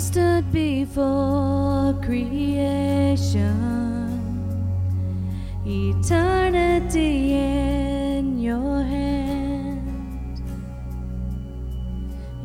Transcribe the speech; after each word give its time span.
stood 0.00 0.50
before 0.50 1.92
creation, 2.02 3.52
eternity 5.66 7.34
in 7.34 8.40
your 8.40 8.82
hand. 8.82 10.42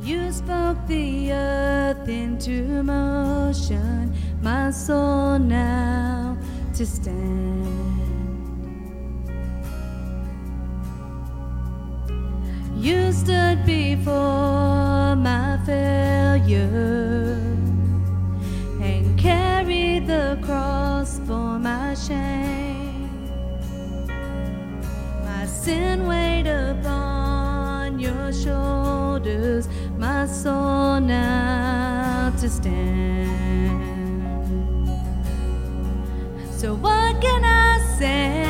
You 0.04 0.34
spoke 0.34 0.86
the 0.88 1.32
earth 1.32 2.10
into 2.10 2.84
motion, 2.84 4.14
my 4.42 4.70
soul 4.72 5.40
now 5.40 6.38
to 6.74 6.86
stand. 6.86 7.66
You 12.78 13.14
stood 13.14 13.66
before 13.66 15.16
my 15.16 15.58
failure 15.66 17.05
soul 30.46 31.00
now 31.00 32.30
to 32.40 32.48
stand. 32.48 33.32
So, 36.52 36.76
what 36.76 37.20
can 37.20 37.44
I 37.44 37.80
say? 37.98 38.45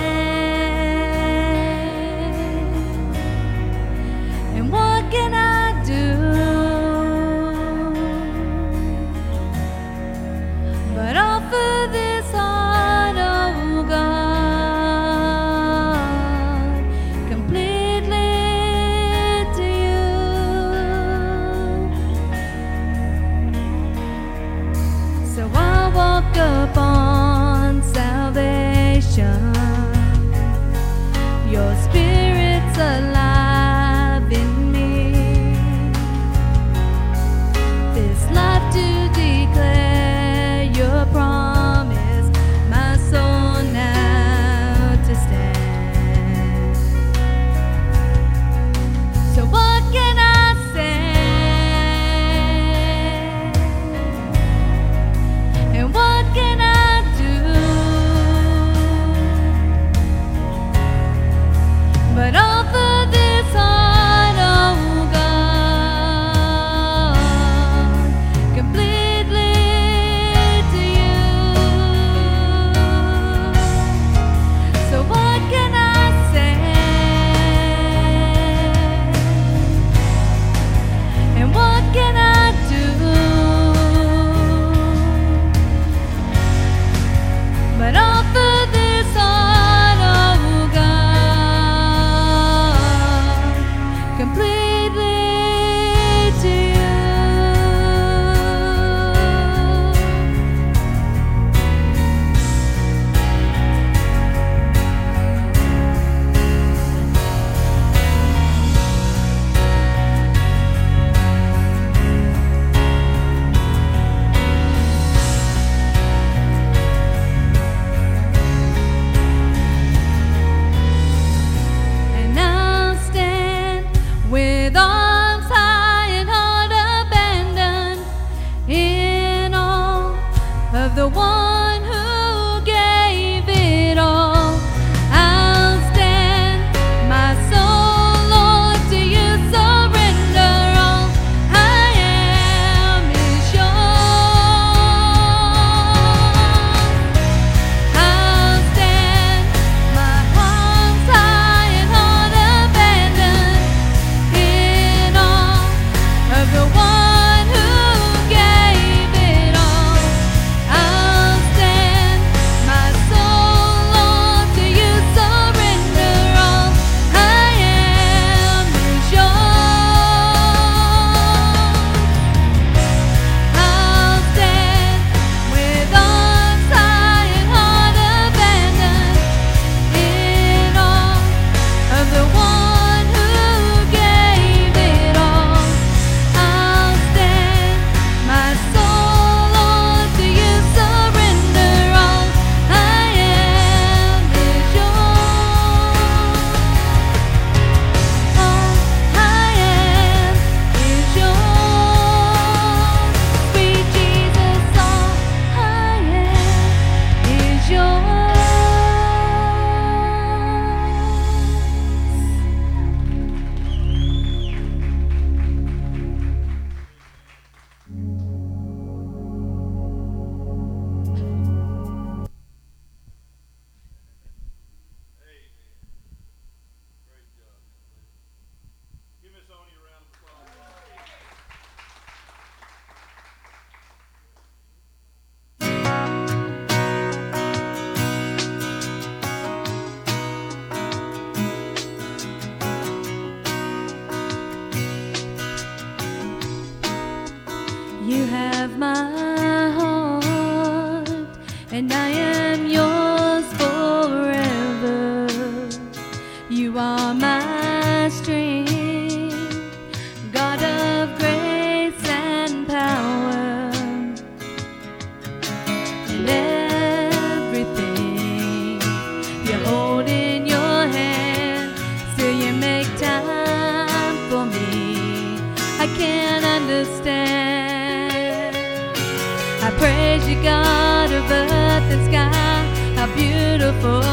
I 279.65 279.71
praise 279.79 280.27
you, 280.29 280.35
God 280.43 281.11
of 281.11 281.31
earth 281.31 281.91
and 281.91 282.05
sky. 282.05 282.61
How 282.95 283.07
beautiful 283.15 284.03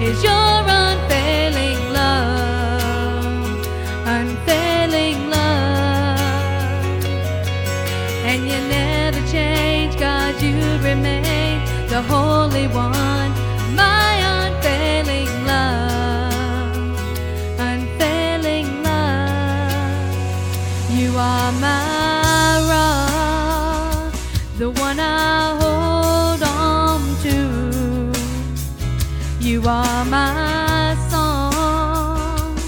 is 0.00 0.24
your 0.24 0.32
unfailing 0.32 1.92
love, 1.92 3.66
unfailing 4.06 5.28
love. 5.28 7.04
And 8.24 8.46
you 8.48 8.58
never 8.78 9.20
change, 9.30 9.98
God, 9.98 10.40
you 10.40 10.56
remain 10.78 11.60
the 11.90 12.00
Holy 12.00 12.66
One, 12.68 13.32
are 29.66 30.04
my 30.04 30.94
song, 31.08 32.58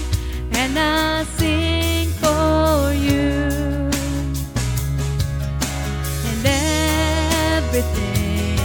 and 0.53 0.77
I 0.79 1.23
sing 1.37 2.09
for 2.21 2.91
you. 2.93 3.51
And 6.29 6.45
everything 7.55 8.57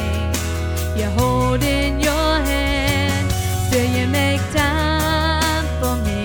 you 0.97 1.11
hold 1.19 1.63
in 1.63 2.01
your 2.01 2.41
hand, 2.51 3.31
still 3.67 3.91
you 3.97 4.07
make 4.09 4.41
time 4.53 5.67
for 5.81 5.97
me. 6.07 6.25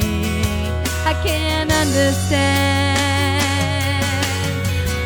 I 1.05 1.13
can't 1.25 1.71
understand. 1.71 2.97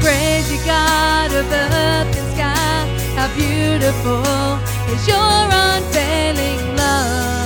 Praise 0.02 0.52
you, 0.52 0.60
God 0.66 1.32
of 1.32 1.52
earth 1.52 2.18
and 2.20 2.34
sky. 2.36 2.86
How 3.16 3.28
beautiful 3.36 4.60
is 4.94 5.08
your 5.08 5.18
unfailing 5.18 6.76
love, 6.76 7.41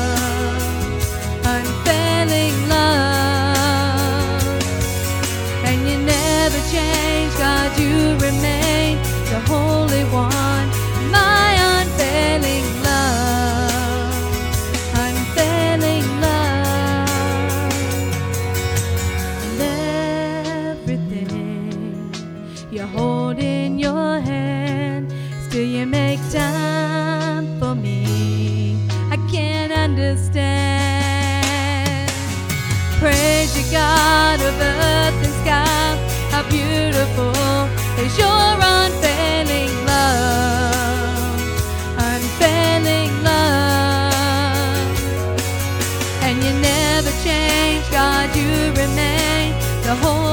the 49.86 49.94
Holy 49.94 50.25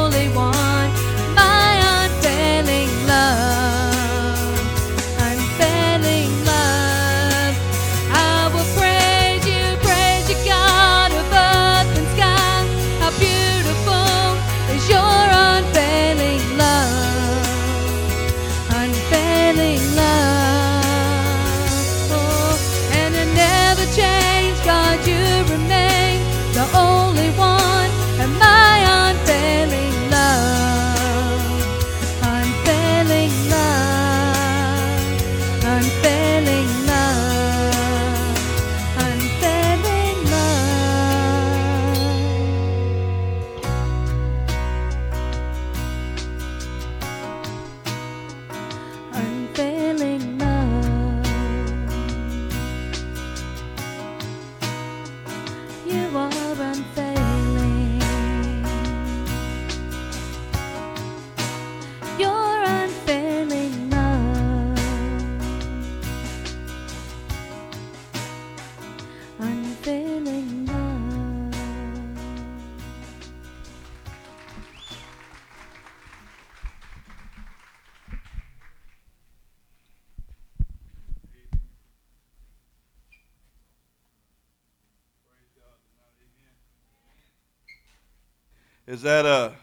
Is 88.92 89.00
that 89.00 89.24
a 89.24 89.54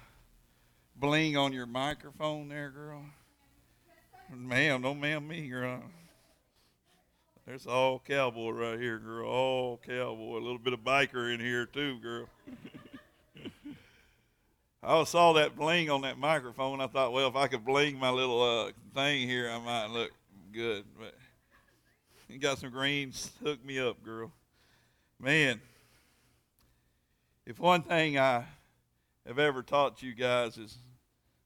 bling 0.96 1.38
on 1.38 1.54
your 1.54 1.68
microphone 1.68 2.50
there, 2.50 2.72
girl? 2.72 3.06
Ma'am, 4.36 4.82
don't 4.82 5.00
ma'am 5.00 5.28
me, 5.28 5.48
girl. 5.48 5.84
There's 7.46 7.68
all 7.68 8.00
cowboy 8.00 8.50
right 8.50 8.80
here, 8.80 8.98
girl. 8.98 9.30
All 9.30 9.80
cowboy. 9.86 10.40
A 10.40 10.42
little 10.42 10.58
bit 10.58 10.74
of 10.74 10.80
biker 10.80 11.32
in 11.32 11.40
here 11.40 11.68
too, 11.68 12.00
girl. 12.00 12.26
I 14.82 15.04
saw 15.04 15.34
that 15.34 15.56
bling 15.56 15.92
on 15.92 16.02
that 16.02 16.18
microphone. 16.18 16.82
I 16.82 16.88
thought, 16.88 17.14
well, 17.14 17.28
if 17.28 17.36
I 17.36 17.46
could 17.46 17.64
bling 17.64 18.00
my 18.00 18.10
little 18.10 18.42
uh, 18.42 18.72
thing 18.96 19.28
here, 19.28 19.48
I 19.52 19.60
might 19.60 19.92
look 19.92 20.10
good. 20.52 20.86
But 20.98 21.14
you 22.28 22.40
got 22.40 22.58
some 22.58 22.72
greens. 22.72 23.32
Hook 23.44 23.64
me 23.64 23.78
up, 23.78 24.04
girl. 24.04 24.32
Man, 25.20 25.62
if 27.46 27.60
one 27.60 27.84
thing 27.84 28.18
I 28.18 28.46
have 29.30 29.38
ever 29.38 29.62
taught 29.62 30.02
you 30.02 30.16
guys 30.16 30.58
is, 30.58 30.80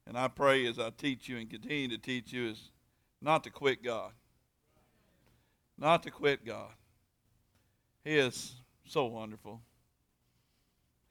and 0.08 0.18
I 0.18 0.30
pray 0.30 0.66
as 0.68 0.80
I 0.80 0.90
teach 0.90 1.28
you 1.28 1.38
and 1.38 1.50
continue 1.50 1.90
to 1.90 1.98
teach 1.98 2.32
you, 2.32 2.48
is 2.48 2.72
not 3.22 3.44
to 3.44 3.50
quit 3.50 3.84
God. 3.84 4.14
Not 5.78 6.02
to 6.04 6.12
quit 6.12 6.46
God. 6.46 6.72
He 8.06 8.18
is 8.18 8.54
so 8.86 9.06
wonderful. 9.06 9.60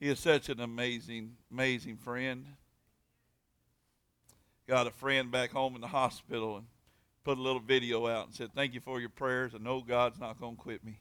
He 0.00 0.08
is 0.08 0.18
such 0.18 0.48
an 0.48 0.60
amazing, 0.60 1.32
amazing 1.52 1.98
friend. 1.98 2.46
Got 4.66 4.86
a 4.86 4.92
friend 4.92 5.30
back 5.30 5.50
home 5.50 5.74
in 5.74 5.82
the 5.82 5.88
hospital 5.88 6.56
and 6.56 6.66
put 7.22 7.36
a 7.36 7.42
little 7.42 7.60
video 7.60 8.06
out 8.06 8.28
and 8.28 8.34
said, 8.34 8.48
Thank 8.54 8.72
you 8.72 8.80
for 8.80 8.98
your 8.98 9.10
prayers. 9.10 9.52
I 9.54 9.58
know 9.58 9.82
God's 9.82 10.18
not 10.18 10.40
going 10.40 10.56
to 10.56 10.62
quit 10.62 10.82
me. 10.82 11.00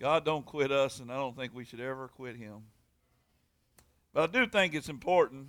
God 0.00 0.24
don't 0.24 0.46
quit 0.46 0.72
us, 0.72 1.00
and 1.00 1.12
I 1.12 1.16
don't 1.16 1.36
think 1.36 1.54
we 1.54 1.66
should 1.66 1.80
ever 1.80 2.08
quit 2.08 2.36
him. 2.36 2.62
But 4.14 4.30
I 4.30 4.32
do 4.32 4.46
think 4.46 4.74
it's 4.74 4.88
important 4.88 5.48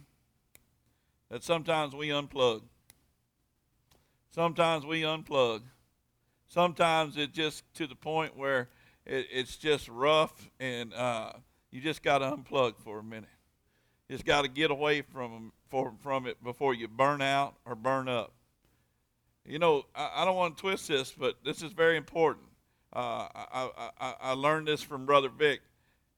that 1.30 1.44
sometimes 1.44 1.96
we 1.96 2.10
unplug. 2.10 2.64
Sometimes 4.32 4.86
we 4.86 5.04
unplug. 5.04 5.62
Sometimes 6.48 7.16
it's 7.16 7.32
just 7.32 7.64
to 7.76 7.86
the 7.86 7.96
point 7.96 8.36
where 8.36 8.70
it, 9.06 9.28
it's 9.32 9.56
just 9.56 9.88
rough 9.88 10.50
and 10.60 10.94
uh, 10.96 11.34
you 11.72 11.80
just 11.80 12.02
got 12.02 12.18
to 12.18 12.26
unplug 12.26 12.80
for 12.80 13.00
a 13.00 13.04
minute. 13.04 13.30
You 14.10 14.16
just 14.16 14.26
got 14.26 14.42
to 14.42 14.48
get 14.48 14.72
away 14.72 15.02
from, 15.02 15.52
from, 15.70 15.98
from 15.98 16.26
it 16.26 16.44
before 16.44 16.74
you 16.74 16.88
burn 16.88 17.22
out 17.22 17.56
or 17.66 17.76
burn 17.76 18.10
up. 18.10 18.34
You 19.46 19.60
know, 19.60 19.86
I, 19.94 20.12
I 20.18 20.26
don't 20.26 20.36
want 20.36 20.58
to 20.58 20.62
twist 20.62 20.88
this, 20.88 21.12
but 21.12 21.36
this 21.46 21.62
is 21.62 21.72
very 21.72 21.98
important. 21.98 22.46
Uh, 22.92 23.28
I, 23.36 23.70
I, 24.00 24.14
I 24.22 24.32
learned 24.32 24.68
this 24.68 24.82
from 24.82 25.06
Brother 25.06 25.30
Vic, 25.30 25.62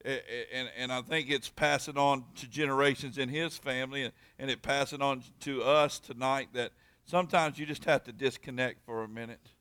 and, 0.05 0.69
and 0.77 0.91
I 0.91 1.01
think 1.01 1.29
it's 1.29 1.49
passing 1.49 1.97
on 1.97 2.23
to 2.35 2.47
generations 2.47 3.17
in 3.17 3.29
his 3.29 3.57
family, 3.57 4.03
and, 4.03 4.13
and 4.39 4.49
it 4.49 4.61
passing 4.61 5.01
on 5.01 5.23
to 5.41 5.63
us 5.63 5.99
tonight 5.99 6.49
that 6.53 6.71
sometimes 7.05 7.57
you 7.57 7.65
just 7.65 7.85
have 7.85 8.03
to 8.05 8.11
disconnect 8.11 8.85
for 8.85 9.03
a 9.03 9.07
minute 9.07 9.51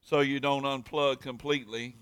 so 0.00 0.20
you 0.20 0.40
don't 0.40 0.64
unplug 0.64 1.20
completely. 1.20 1.96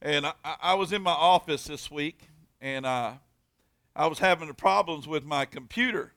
And 0.00 0.26
I, 0.26 0.32
I 0.44 0.74
was 0.74 0.92
in 0.92 1.02
my 1.02 1.12
office 1.12 1.64
this 1.64 1.90
week, 1.90 2.28
and 2.60 2.84
uh, 2.84 3.12
I 3.94 4.06
was 4.06 4.18
having 4.18 4.52
problems 4.54 5.06
with 5.06 5.24
my 5.24 5.44
computer. 5.44 6.12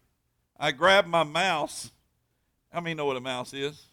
I 0.59 0.71
grabbed 0.71 1.07
my 1.07 1.23
mouse. 1.23 1.91
How 2.71 2.81
many 2.81 2.95
know 2.95 3.05
what 3.05 3.17
a 3.17 3.21
mouse 3.21 3.53
is? 3.53 3.87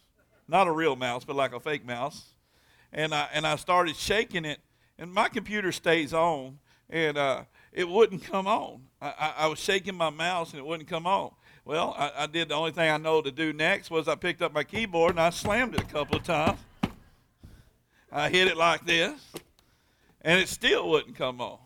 Not 0.49 0.67
a 0.67 0.73
real 0.73 0.97
mouse, 0.97 1.25
but 1.25 1.37
like 1.37 1.53
a 1.53 1.61
fake 1.61 1.85
mouse. 1.85 2.25
And 2.93 3.15
I, 3.15 3.29
and 3.33 3.47
I 3.47 3.57
started 3.57 3.97
shaking 3.97 4.45
it, 4.45 4.61
and 5.03 5.13
my 5.13 5.29
computer 5.29 5.73
stays 5.73 6.15
on, 6.15 6.61
and 6.89 7.19
uh, 7.19 7.43
it 7.73 7.89
wouldn't 7.89 8.23
come 8.23 8.47
on. 8.47 8.83
I, 9.01 9.09
I, 9.09 9.35
I, 9.39 9.47
was 9.49 9.59
shaking 9.59 9.97
my 9.97 10.11
mouse, 10.11 10.51
and 10.51 10.61
it 10.61 10.65
wouldn't 10.65 10.89
come 10.89 11.09
on. 11.09 11.33
Well, 11.65 11.93
I, 11.99 12.13
I 12.19 12.27
did 12.27 12.51
the 12.51 12.55
only 12.55 12.71
thing 12.71 12.89
I 12.89 12.99
know 12.99 13.21
to 13.21 13.33
do 13.33 13.53
next 13.53 13.91
was 13.91 14.07
I 14.07 14.15
picked 14.15 14.43
up 14.43 14.53
my 14.53 14.63
keyboard 14.63 15.11
and 15.11 15.21
I 15.21 15.31
slammed 15.31 15.75
it 15.75 15.81
a 15.81 15.87
couple 15.87 16.19
of 16.19 16.23
times. 16.23 16.61
I 18.13 18.29
hit 18.29 18.47
it 18.47 18.57
like 18.57 18.87
this, 18.87 19.21
and 20.21 20.39
it 20.39 20.49
still 20.49 20.89
wouldn't 20.89 21.17
come 21.17 21.41
on. 21.41 21.59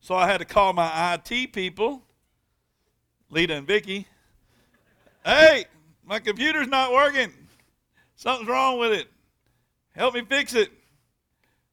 So 0.00 0.14
I 0.14 0.26
had 0.26 0.38
to 0.38 0.46
call 0.46 0.72
my 0.72 1.12
IT 1.14 1.52
people, 1.52 2.02
Lita 3.28 3.54
and 3.54 3.66
Vicky. 3.66 4.06
Hey, 5.26 5.66
my 6.06 6.20
computer's 6.20 6.68
not 6.68 6.90
working. 6.90 7.34
Something's 8.16 8.48
wrong 8.48 8.78
with 8.78 8.92
it. 8.92 9.08
Help 9.94 10.14
me 10.14 10.22
fix 10.22 10.54
it. 10.54 10.70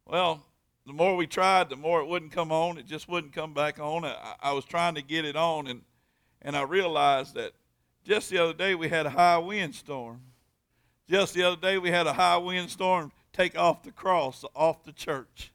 Well, 0.05 0.43
the 0.89 0.93
more 0.93 1.15
we 1.15 1.27
tried, 1.27 1.69
the 1.69 1.75
more 1.75 2.01
it 2.01 2.07
wouldn't 2.07 2.31
come 2.31 2.51
on. 2.51 2.77
It 2.77 2.85
just 2.85 3.07
wouldn't 3.07 3.33
come 3.33 3.53
back 3.53 3.79
on. 3.79 4.05
I, 4.05 4.35
I 4.41 4.53
was 4.53 4.65
trying 4.65 4.95
to 4.95 5.01
get 5.01 5.23
it 5.23 5.35
on, 5.35 5.67
and, 5.67 5.81
and 6.41 6.55
I 6.55 6.63
realized 6.63 7.35
that 7.35 7.53
just 8.03 8.29
the 8.29 8.39
other 8.39 8.53
day 8.53 8.75
we 8.75 8.89
had 8.89 9.05
a 9.05 9.11
high 9.11 9.37
wind 9.37 9.75
storm. 9.75 10.21
Just 11.07 11.33
the 11.33 11.43
other 11.43 11.61
day 11.61 11.77
we 11.77 11.91
had 11.91 12.07
a 12.07 12.13
high 12.13 12.37
wind 12.37 12.69
storm 12.69 13.11
take 13.33 13.57
off 13.57 13.83
the 13.83 13.91
cross 13.91 14.43
off 14.55 14.83
the 14.83 14.91
church. 14.91 15.51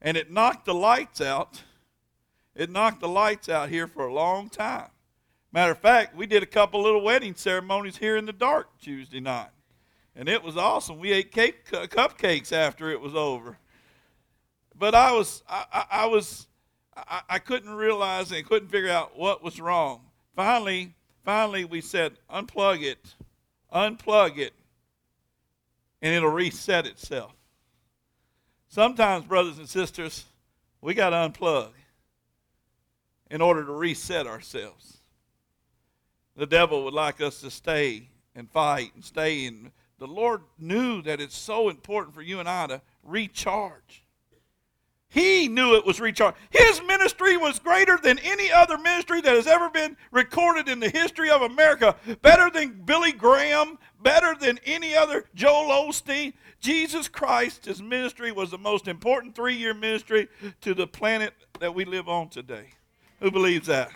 And 0.00 0.16
it 0.16 0.32
knocked 0.32 0.64
the 0.64 0.74
lights 0.74 1.20
out 1.20 1.62
it 2.54 2.70
knocked 2.70 3.00
the 3.00 3.08
lights 3.08 3.48
out 3.48 3.70
here 3.70 3.86
for 3.86 4.06
a 4.06 4.12
long 4.12 4.48
time. 4.48 4.88
Matter 5.52 5.72
of 5.72 5.78
fact, 5.78 6.14
we 6.16 6.26
did 6.26 6.42
a 6.42 6.46
couple 6.46 6.82
little 6.82 7.02
wedding 7.02 7.34
ceremonies 7.34 7.96
here 7.96 8.16
in 8.16 8.26
the 8.26 8.32
dark 8.32 8.68
Tuesday 8.80 9.20
night. 9.20 9.50
And 10.14 10.28
it 10.28 10.42
was 10.42 10.56
awesome. 10.56 10.98
We 10.98 11.12
ate 11.12 11.32
cake, 11.32 11.66
cupcakes 11.66 12.52
after 12.52 12.90
it 12.90 13.00
was 13.00 13.14
over. 13.14 13.58
But 14.78 14.94
I 14.94 15.12
was, 15.12 15.42
I, 15.48 15.64
I, 15.72 15.84
I 15.90 16.06
was, 16.06 16.46
I, 16.96 17.20
I 17.28 17.38
couldn't 17.38 17.74
realize 17.74 18.32
and 18.32 18.46
couldn't 18.46 18.68
figure 18.68 18.90
out 18.90 19.18
what 19.18 19.42
was 19.42 19.60
wrong. 19.60 20.00
Finally, 20.34 20.94
finally, 21.24 21.64
we 21.64 21.80
said, 21.80 22.12
unplug 22.32 22.82
it, 22.82 23.14
unplug 23.72 24.38
it, 24.38 24.54
and 26.00 26.14
it'll 26.14 26.30
reset 26.30 26.86
itself. 26.86 27.32
Sometimes, 28.68 29.26
brothers 29.26 29.58
and 29.58 29.68
sisters, 29.68 30.24
we 30.80 30.94
got 30.94 31.10
to 31.10 31.16
unplug 31.16 31.68
in 33.30 33.40
order 33.40 33.64
to 33.64 33.72
reset 33.72 34.26
ourselves. 34.26 34.98
The 36.36 36.46
devil 36.46 36.84
would 36.84 36.94
like 36.94 37.20
us 37.20 37.40
to 37.42 37.50
stay 37.50 38.08
and 38.34 38.50
fight 38.50 38.92
and 38.94 39.04
stay. 39.04 39.46
And 39.46 39.70
the 39.98 40.06
Lord 40.06 40.42
knew 40.58 41.02
that 41.02 41.20
it's 41.20 41.36
so 41.36 41.68
important 41.68 42.14
for 42.14 42.22
you 42.22 42.40
and 42.40 42.48
I 42.48 42.66
to 42.68 42.80
recharge. 43.02 44.02
He 45.12 45.46
knew 45.46 45.74
it 45.74 45.84
was 45.84 46.00
recharged. 46.00 46.38
His 46.48 46.80
ministry 46.86 47.36
was 47.36 47.58
greater 47.58 47.98
than 48.02 48.18
any 48.20 48.50
other 48.50 48.78
ministry 48.78 49.20
that 49.20 49.36
has 49.36 49.46
ever 49.46 49.68
been 49.68 49.94
recorded 50.10 50.70
in 50.70 50.80
the 50.80 50.88
history 50.88 51.28
of 51.28 51.42
America. 51.42 51.94
Better 52.22 52.48
than 52.48 52.80
Billy 52.86 53.12
Graham, 53.12 53.78
better 54.02 54.34
than 54.34 54.58
any 54.64 54.94
other 54.94 55.26
Joel 55.34 55.68
Osteen. 55.68 56.32
Jesus 56.60 57.08
Christ, 57.08 57.66
his 57.66 57.82
ministry 57.82 58.32
was 58.32 58.50
the 58.50 58.56
most 58.56 58.88
important 58.88 59.34
three 59.34 59.54
year 59.54 59.74
ministry 59.74 60.28
to 60.62 60.72
the 60.72 60.86
planet 60.86 61.34
that 61.60 61.74
we 61.74 61.84
live 61.84 62.08
on 62.08 62.30
today. 62.30 62.70
Who 63.20 63.30
believes 63.30 63.66
that? 63.66 63.92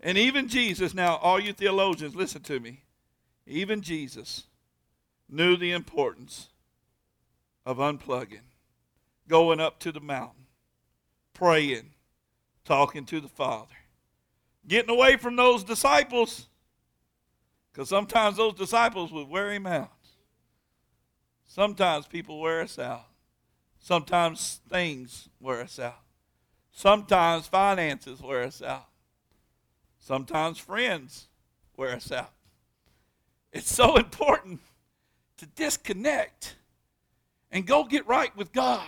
And 0.00 0.18
even 0.18 0.48
Jesus, 0.48 0.92
now, 0.92 1.18
all 1.18 1.38
you 1.38 1.52
theologians, 1.52 2.16
listen 2.16 2.42
to 2.42 2.58
me. 2.58 2.82
Even 3.46 3.80
Jesus 3.80 4.48
knew 5.28 5.56
the 5.56 5.70
importance 5.70 6.48
of 7.66 7.78
unplugging, 7.78 8.40
going 9.28 9.60
up 9.60 9.78
to 9.80 9.92
the 9.92 10.00
mountain, 10.00 10.46
praying, 11.32 11.90
talking 12.64 13.04
to 13.06 13.20
the 13.20 13.28
Father, 13.28 13.74
getting 14.66 14.90
away 14.90 15.16
from 15.16 15.36
those 15.36 15.64
disciples, 15.64 16.46
because 17.72 17.88
sometimes 17.88 18.36
those 18.36 18.54
disciples 18.54 19.12
would 19.12 19.28
wear 19.28 19.52
him 19.52 19.66
out. 19.66 19.90
Sometimes 21.46 22.06
people 22.06 22.40
wear 22.40 22.62
us 22.62 22.78
out. 22.78 23.06
Sometimes 23.78 24.60
things 24.70 25.28
wear 25.40 25.60
us 25.60 25.78
out. 25.78 26.00
Sometimes 26.72 27.46
finances 27.46 28.20
wear 28.20 28.42
us 28.42 28.62
out. 28.62 28.88
Sometimes 30.00 30.58
friends 30.58 31.28
wear 31.76 31.94
us 31.94 32.10
out. 32.10 32.32
It's 33.52 33.72
so 33.72 33.96
important 33.98 34.60
to 35.36 35.46
disconnect 35.46 36.56
and 37.54 37.64
go 37.64 37.84
get 37.84 38.06
right 38.06 38.36
with 38.36 38.52
God. 38.52 38.84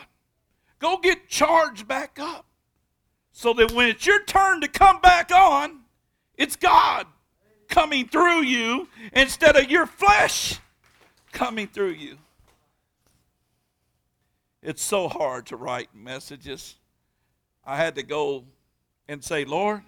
Go 0.80 0.98
get 0.98 1.28
charged 1.28 1.88
back 1.88 2.18
up 2.20 2.44
so 3.32 3.54
that 3.54 3.72
when 3.72 3.88
it's 3.88 4.04
your 4.04 4.22
turn 4.24 4.60
to 4.60 4.68
come 4.68 5.00
back 5.00 5.32
on, 5.32 5.80
it's 6.36 6.56
God 6.56 7.06
coming 7.68 8.08
through 8.08 8.42
you 8.42 8.88
instead 9.12 9.56
of 9.56 9.70
your 9.70 9.86
flesh 9.86 10.58
coming 11.32 11.68
through 11.68 11.92
you. 11.92 12.18
It's 14.62 14.82
so 14.82 15.08
hard 15.08 15.46
to 15.46 15.56
write 15.56 15.94
messages 15.94 16.74
I 17.64 17.76
had 17.76 17.94
to 17.94 18.02
go 18.02 18.44
and 19.08 19.22
say, 19.22 19.44
Lord, 19.44 19.82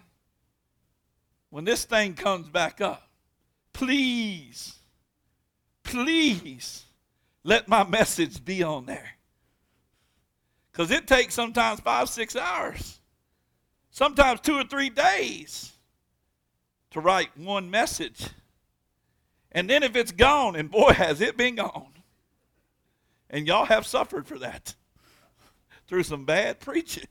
when 1.50 1.64
this 1.64 1.85
thing 1.85 2.14
comes 2.14 2.49
back 2.49 2.80
up, 2.80 3.08
please, 3.73 4.76
please 5.82 6.85
let 7.49 7.67
my 7.67 7.83
message 7.83 8.45
be 8.45 8.62
on 8.62 8.85
there. 8.85 9.12
Because 10.71 10.90
it 10.90 11.07
takes 11.07 11.33
sometimes 11.33 11.81
five, 11.81 12.11
six 12.11 12.37
hours, 12.37 13.00
sometimes 13.90 14.40
two 14.40 14.55
or 14.55 14.64
three 14.64 14.90
days 14.90 15.73
to 16.90 17.00
write 17.00 17.35
one 17.38 17.71
message. 17.71 18.28
And 19.50 19.69
then 19.69 19.83
if 19.83 19.97
it's 19.97 20.12
gone, 20.12 20.57
and 20.57 20.71
boy, 20.71 20.93
has 20.93 21.23
it 21.23 21.38
been 21.38 21.55
gone. 21.55 21.95
And 23.31 23.47
y'all 23.47 23.64
have 23.64 23.87
suffered 23.87 24.26
for 24.26 24.38
that 24.40 24.75
through 25.88 26.02
some 26.02 26.26
bad 26.26 26.61
preaching. 26.61 27.09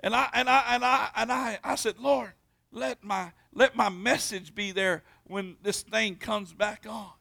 And 0.00 0.14
I 0.14 0.28
and 0.34 0.50
I 0.50 0.64
and 0.68 0.84
I 0.84 1.08
and 1.16 1.32
I, 1.32 1.58
I 1.64 1.74
said, 1.76 1.98
Lord, 1.98 2.32
let 2.70 3.02
my 3.02 3.32
let 3.54 3.74
my 3.74 3.88
message 3.88 4.54
be 4.54 4.72
there 4.72 5.04
when 5.24 5.56
this 5.62 5.80
thing 5.80 6.16
comes 6.16 6.52
back 6.52 6.84
on. 6.86 7.12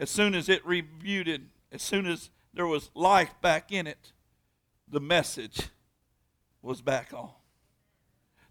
As 0.00 0.08
soon 0.08 0.34
as 0.34 0.48
it 0.48 0.64
rebooted, 0.64 1.42
as 1.70 1.82
soon 1.82 2.06
as 2.06 2.30
there 2.54 2.66
was 2.66 2.88
life 2.94 3.34
back 3.42 3.70
in 3.70 3.86
it, 3.86 4.12
the 4.88 4.98
message 4.98 5.68
was 6.62 6.80
back 6.80 7.12
on. 7.12 7.28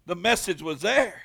The 0.06 0.14
message 0.14 0.62
was 0.62 0.80
there. 0.80 1.22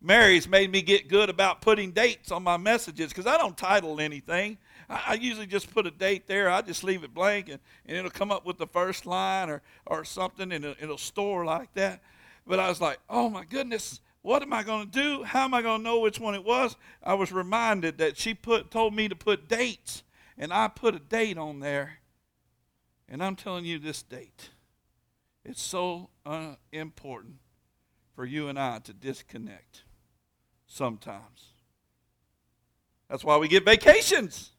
Mary's 0.00 0.48
made 0.48 0.72
me 0.72 0.82
get 0.82 1.08
good 1.08 1.30
about 1.30 1.60
putting 1.60 1.92
dates 1.92 2.32
on 2.32 2.42
my 2.42 2.56
messages 2.56 3.10
because 3.10 3.28
I 3.28 3.38
don't 3.38 3.56
title 3.56 4.00
anything. 4.00 4.58
I, 4.90 5.02
I, 5.06 5.14
usually 5.14 5.46
just 5.46 5.72
put 5.72 5.86
a 5.86 5.90
date 5.92 6.26
there. 6.26 6.50
I 6.50 6.60
just 6.60 6.82
leave 6.82 7.04
it 7.04 7.14
blank, 7.14 7.48
and, 7.48 7.60
and 7.86 7.96
it'll 7.96 8.10
come 8.10 8.32
up 8.32 8.44
with 8.44 8.58
the 8.58 8.66
first 8.66 9.06
line 9.06 9.50
or, 9.50 9.62
or 9.86 10.04
something, 10.04 10.50
and 10.50 10.64
it'll, 10.64 10.82
it'll 10.82 10.98
store 10.98 11.44
like 11.44 11.72
that. 11.74 12.02
But 12.44 12.58
I 12.58 12.68
was 12.68 12.80
like, 12.80 12.98
oh 13.08 13.28
my 13.28 13.44
goodness, 13.44 14.00
what 14.22 14.42
am 14.42 14.52
I 14.52 14.62
going 14.62 14.90
to 14.90 15.00
do? 15.00 15.22
How 15.22 15.44
am 15.44 15.54
I 15.54 15.62
going 15.62 15.80
to 15.80 15.84
know 15.84 16.00
which 16.00 16.20
one 16.20 16.34
it 16.34 16.44
was? 16.44 16.76
I 17.02 17.14
was 17.14 17.32
reminded 17.32 17.98
that 17.98 18.16
she 18.16 18.34
put 18.34 18.70
told 18.70 18.94
me 18.94 19.08
to 19.08 19.16
put 19.16 19.48
dates, 19.48 20.02
and 20.36 20.52
I 20.52 20.68
put 20.68 20.94
a 20.94 20.98
date 20.98 21.38
on 21.38 21.60
there. 21.60 21.98
And 23.08 23.22
I'm 23.22 23.36
telling 23.36 23.64
you 23.64 23.78
this 23.78 24.02
date. 24.02 24.50
It's 25.44 25.62
so 25.62 26.10
uh, 26.26 26.56
important 26.72 27.36
for 28.14 28.26
you 28.26 28.48
and 28.48 28.58
I 28.58 28.80
to 28.80 28.92
disconnect 28.92 29.84
sometimes. 30.66 31.52
That's 33.08 33.24
why 33.24 33.38
we 33.38 33.48
get 33.48 33.64
vacations. 33.64 34.50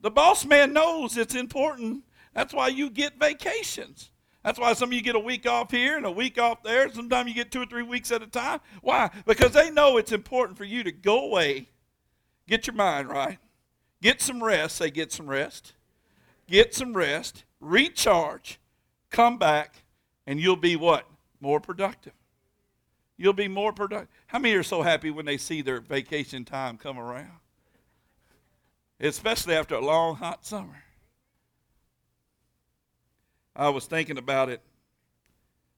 The 0.00 0.10
boss 0.10 0.44
man 0.44 0.72
knows 0.72 1.16
it's 1.16 1.34
important. 1.34 2.04
That's 2.34 2.52
why 2.54 2.68
you 2.68 2.90
get 2.90 3.18
vacations. 3.18 4.10
That's 4.44 4.58
why 4.58 4.74
some 4.74 4.90
of 4.90 4.92
you 4.92 5.00
get 5.00 5.16
a 5.16 5.20
week 5.20 5.46
off 5.46 5.70
here 5.70 5.96
and 5.96 6.04
a 6.04 6.10
week 6.10 6.38
off 6.38 6.62
there. 6.62 6.92
Sometimes 6.92 7.28
you 7.28 7.34
get 7.34 7.50
two 7.50 7.62
or 7.62 7.66
three 7.66 7.82
weeks 7.82 8.12
at 8.12 8.22
a 8.22 8.26
time. 8.26 8.60
Why? 8.82 9.10
Because 9.26 9.52
they 9.52 9.70
know 9.70 9.96
it's 9.96 10.12
important 10.12 10.58
for 10.58 10.64
you 10.64 10.82
to 10.84 10.92
go 10.92 11.24
away, 11.24 11.70
get 12.46 12.66
your 12.66 12.76
mind 12.76 13.08
right, 13.08 13.38
get 14.02 14.20
some 14.20 14.44
rest. 14.44 14.76
Say, 14.76 14.90
get 14.90 15.12
some 15.12 15.26
rest. 15.26 15.72
Get 16.46 16.74
some 16.74 16.92
rest, 16.92 17.44
recharge, 17.58 18.60
come 19.10 19.38
back, 19.38 19.82
and 20.26 20.38
you'll 20.38 20.56
be 20.56 20.76
what? 20.76 21.08
More 21.40 21.58
productive. 21.58 22.12
You'll 23.16 23.32
be 23.32 23.48
more 23.48 23.72
productive. 23.72 24.08
How 24.26 24.38
many 24.38 24.54
are 24.54 24.62
so 24.62 24.82
happy 24.82 25.10
when 25.10 25.24
they 25.24 25.38
see 25.38 25.62
their 25.62 25.80
vacation 25.80 26.44
time 26.44 26.76
come 26.76 26.98
around? 26.98 27.38
Especially 29.00 29.54
after 29.54 29.74
a 29.74 29.84
long, 29.84 30.16
hot 30.16 30.44
summer. 30.44 30.83
I 33.56 33.68
was 33.68 33.86
thinking 33.86 34.18
about 34.18 34.48
it. 34.48 34.60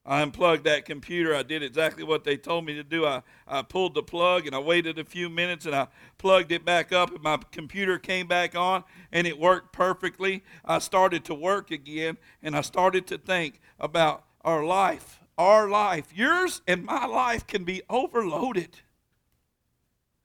I 0.08 0.22
unplugged 0.22 0.64
that 0.64 0.84
computer. 0.84 1.34
I 1.34 1.42
did 1.42 1.64
exactly 1.64 2.04
what 2.04 2.22
they 2.22 2.36
told 2.36 2.64
me 2.64 2.74
to 2.74 2.84
do. 2.84 3.04
I, 3.04 3.22
I 3.46 3.62
pulled 3.62 3.94
the 3.94 4.04
plug 4.04 4.46
and 4.46 4.54
I 4.54 4.60
waited 4.60 5.00
a 5.00 5.04
few 5.04 5.28
minutes 5.28 5.66
and 5.66 5.74
I 5.74 5.88
plugged 6.16 6.52
it 6.52 6.64
back 6.64 6.92
up 6.92 7.10
and 7.10 7.22
my 7.22 7.38
computer 7.50 7.98
came 7.98 8.28
back 8.28 8.54
on 8.54 8.84
and 9.10 9.26
it 9.26 9.36
worked 9.36 9.72
perfectly. 9.72 10.44
I 10.64 10.78
started 10.78 11.24
to 11.24 11.34
work 11.34 11.72
again 11.72 12.18
and 12.40 12.56
I 12.56 12.60
started 12.60 13.08
to 13.08 13.18
think 13.18 13.60
about 13.80 14.24
our 14.42 14.64
life. 14.64 15.18
Our 15.36 15.68
life, 15.68 16.12
yours 16.14 16.62
and 16.68 16.84
my 16.84 17.04
life, 17.04 17.46
can 17.46 17.64
be 17.64 17.82
overloaded. 17.90 18.78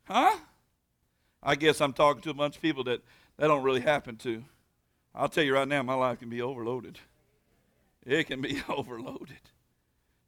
Huh? 0.04 0.38
I 1.42 1.56
guess 1.56 1.82
I'm 1.82 1.92
talking 1.92 2.22
to 2.22 2.30
a 2.30 2.36
bunch 2.36 2.56
of 2.56 2.62
people 2.62 2.84
that 2.86 3.02
that 3.38 3.48
don't 3.48 3.64
really 3.64 3.82
happen 3.82 4.18
to. 4.18 4.44
I'll 5.16 5.28
tell 5.28 5.44
you 5.44 5.56
right 5.56 5.68
now, 5.68 5.82
my 5.82 5.96
life 5.96 6.20
can 6.20 6.30
be 6.30 6.42
overloaded. 6.42 7.00
It 8.06 8.28
can 8.28 8.42
be 8.42 8.62
overloaded. 8.70 9.38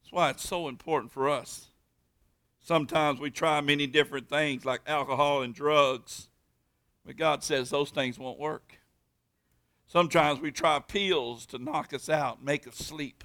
That's 0.02 0.12
why 0.12 0.30
it's 0.30 0.48
so 0.48 0.68
important 0.68 1.12
for 1.12 1.30
us. 1.30 1.68
Sometimes 2.60 3.20
we 3.20 3.30
try 3.30 3.60
many 3.62 3.88
different 3.88 4.30
things 4.30 4.64
like 4.64 4.82
alcohol 4.88 5.42
and 5.42 5.54
drugs, 5.54 6.30
but 7.06 7.18
God 7.18 7.44
says 7.44 7.70
those 7.70 7.90
things 7.90 8.18
won't 8.18 8.40
work. 8.40 8.80
Sometimes 9.86 10.40
we 10.40 10.50
try 10.50 10.80
pills 10.80 11.46
to 11.48 11.58
knock 11.58 11.94
us 11.94 12.10
out, 12.10 12.44
make 12.44 12.68
us 12.68 12.76
sleep. 12.76 13.24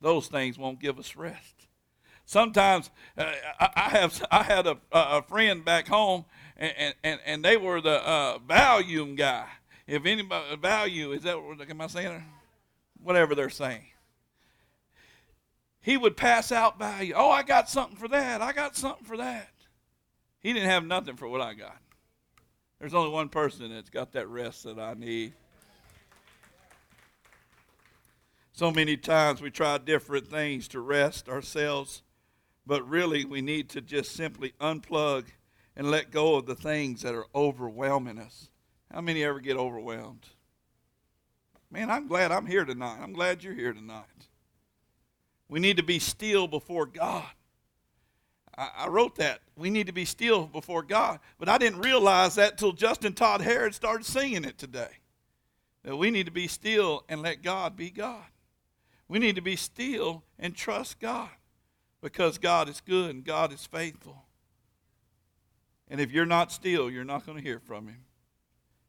Those 0.00 0.28
things 0.28 0.58
won't 0.58 0.78
give 0.78 0.98
us 0.98 1.16
rest. 1.16 1.66
Sometimes 2.26 2.90
uh, 3.16 3.32
I, 3.58 3.70
I, 3.76 3.88
have 3.90 4.26
I 4.30 4.42
had 4.42 4.66
a, 4.66 4.76
a 4.92 5.22
friend 5.22 5.64
back 5.64 5.88
home, 5.88 6.26
and, 6.56 6.94
and, 7.02 7.20
and 7.24 7.44
they 7.44 7.56
were 7.56 7.80
the 7.80 8.06
uh, 8.06 8.38
Valium 8.38 9.16
guy. 9.16 9.46
If 9.86 10.04
anybody 10.04 10.56
value 10.56 11.12
is 11.12 11.22
that 11.22 11.40
what 11.40 11.60
am 11.68 11.80
I 11.80 11.86
saying? 11.86 12.24
Whatever 13.06 13.36
they're 13.36 13.50
saying. 13.50 13.84
He 15.80 15.96
would 15.96 16.16
pass 16.16 16.50
out 16.50 16.76
value. 16.76 17.14
Oh, 17.16 17.30
I 17.30 17.44
got 17.44 17.70
something 17.70 17.96
for 17.96 18.08
that. 18.08 18.42
I 18.42 18.52
got 18.52 18.76
something 18.76 19.04
for 19.04 19.16
that. 19.18 19.52
He 20.40 20.52
didn't 20.52 20.70
have 20.70 20.84
nothing 20.84 21.14
for 21.14 21.28
what 21.28 21.40
I 21.40 21.54
got. 21.54 21.78
There's 22.80 22.94
only 22.94 23.12
one 23.12 23.28
person 23.28 23.72
that's 23.72 23.90
got 23.90 24.10
that 24.14 24.26
rest 24.26 24.64
that 24.64 24.80
I 24.80 24.94
need. 24.94 25.34
So 28.52 28.72
many 28.72 28.96
times 28.96 29.40
we 29.40 29.52
try 29.52 29.78
different 29.78 30.26
things 30.26 30.66
to 30.68 30.80
rest 30.80 31.28
ourselves, 31.28 32.02
but 32.66 32.88
really 32.88 33.24
we 33.24 33.40
need 33.40 33.68
to 33.68 33.80
just 33.80 34.16
simply 34.16 34.52
unplug 34.60 35.26
and 35.76 35.92
let 35.92 36.10
go 36.10 36.34
of 36.34 36.46
the 36.46 36.56
things 36.56 37.02
that 37.02 37.14
are 37.14 37.26
overwhelming 37.36 38.18
us. 38.18 38.48
How 38.92 39.00
many 39.00 39.22
ever 39.22 39.38
get 39.38 39.56
overwhelmed? 39.56 40.26
Man, 41.70 41.90
I'm 41.90 42.06
glad 42.06 42.32
I'm 42.32 42.46
here 42.46 42.64
tonight. 42.64 42.98
I'm 43.00 43.12
glad 43.12 43.42
you're 43.42 43.54
here 43.54 43.72
tonight. 43.72 44.04
We 45.48 45.60
need 45.60 45.76
to 45.76 45.82
be 45.82 45.98
still 45.98 46.46
before 46.48 46.86
God. 46.86 47.24
I, 48.56 48.70
I 48.78 48.88
wrote 48.88 49.16
that. 49.16 49.40
We 49.56 49.70
need 49.70 49.86
to 49.86 49.92
be 49.92 50.04
still 50.04 50.46
before 50.46 50.82
God. 50.82 51.20
But 51.38 51.48
I 51.48 51.58
didn't 51.58 51.80
realize 51.80 52.36
that 52.36 52.58
till 52.58 52.72
Justin 52.72 53.12
Todd 53.12 53.40
Harrod 53.40 53.74
started 53.74 54.06
singing 54.06 54.44
it 54.44 54.58
today. 54.58 54.90
That 55.82 55.96
we 55.96 56.10
need 56.10 56.26
to 56.26 56.32
be 56.32 56.48
still 56.48 57.04
and 57.08 57.22
let 57.22 57.42
God 57.42 57.76
be 57.76 57.90
God. 57.90 58.24
We 59.08 59.18
need 59.18 59.36
to 59.36 59.42
be 59.42 59.56
still 59.56 60.24
and 60.38 60.54
trust 60.54 60.98
God 60.98 61.30
because 62.00 62.38
God 62.38 62.68
is 62.68 62.80
good 62.80 63.10
and 63.10 63.24
God 63.24 63.52
is 63.52 63.66
faithful. 63.66 64.24
And 65.88 66.00
if 66.00 66.10
you're 66.10 66.26
not 66.26 66.50
still, 66.50 66.90
you're 66.90 67.04
not 67.04 67.24
going 67.24 67.38
to 67.38 67.44
hear 67.44 67.60
from 67.60 67.86
Him. 67.86 68.05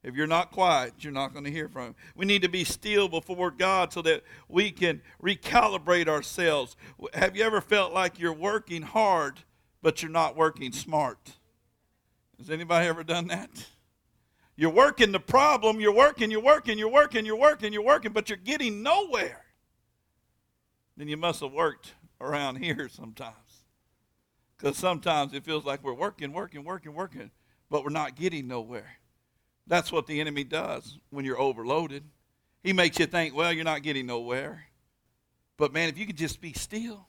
If 0.04 0.16
you're 0.16 0.28
not 0.28 0.52
quiet, 0.52 0.94
you're 1.00 1.12
not 1.12 1.34
going 1.34 1.46
to 1.46 1.52
hear 1.52 1.68
from 1.68 1.88
him. 1.88 1.96
We 2.16 2.26
need 2.26 2.44
to 2.44 2.50
be 2.50 2.64
still 2.64 3.10
before 3.10 3.52
God 3.52 3.92
so 3.92 4.02
that 4.04 4.24
we 4.48 4.72
can 4.72 5.02
recalibrate 5.22 6.08
ourselves. 6.08 6.76
Have 7.14 7.36
you 7.36 7.44
ever 7.44 7.62
felt 7.62 7.94
like 7.94 8.20
you're 8.20 8.34
working 8.34 8.84
hard, 8.84 9.40
but 9.82 10.02
you're 10.02 10.12
not 10.12 10.36
working 10.36 10.72
smart? 10.72 11.34
Has 12.38 12.50
anybody 12.50 12.88
ever 12.88 13.04
done 13.04 13.28
that? 13.28 13.50
You're 14.56 14.72
working 14.72 15.12
the 15.12 15.20
problem, 15.20 15.80
you're 15.80 15.94
working, 15.94 16.32
you're 16.32 16.42
working, 16.42 16.78
you're 16.78 16.90
working, 16.90 17.26
you're 17.26 17.38
working, 17.38 17.74
you're 17.74 17.84
working, 17.84 18.12
but 18.12 18.30
you're 18.30 18.38
getting 18.38 18.82
nowhere. 18.82 19.46
Then 20.96 21.08
you 21.08 21.18
must 21.18 21.42
have 21.42 21.52
worked 21.52 21.94
around 22.20 22.56
here 22.64 22.90
sometimes. 22.90 23.36
Because 24.58 24.78
sometimes 24.78 25.34
it 25.34 25.44
feels 25.44 25.66
like 25.66 25.84
we're 25.84 25.94
working, 25.94 26.34
working, 26.34 26.64
working, 26.64 26.94
working, 26.94 27.30
but 27.70 27.84
we're 27.84 27.92
not 27.92 28.16
getting 28.16 28.48
nowhere. 28.48 28.98
That's 29.68 29.92
what 29.92 30.08
the 30.08 30.20
enemy 30.22 30.44
does 30.44 30.98
when 31.10 31.26
you're 31.26 31.40
overloaded. 31.40 32.04
He 32.64 32.74
makes 32.74 33.00
you 33.00 33.06
think, 33.06 33.36
well, 33.36 33.52
you're 33.52 33.66
not 33.66 33.84
getting 33.84 34.06
nowhere. 34.06 34.64
But 35.58 35.74
man, 35.74 35.90
if 35.90 35.98
you 35.98 36.06
could 36.06 36.18
just 36.18 36.40
be 36.40 36.54
still, 36.54 37.08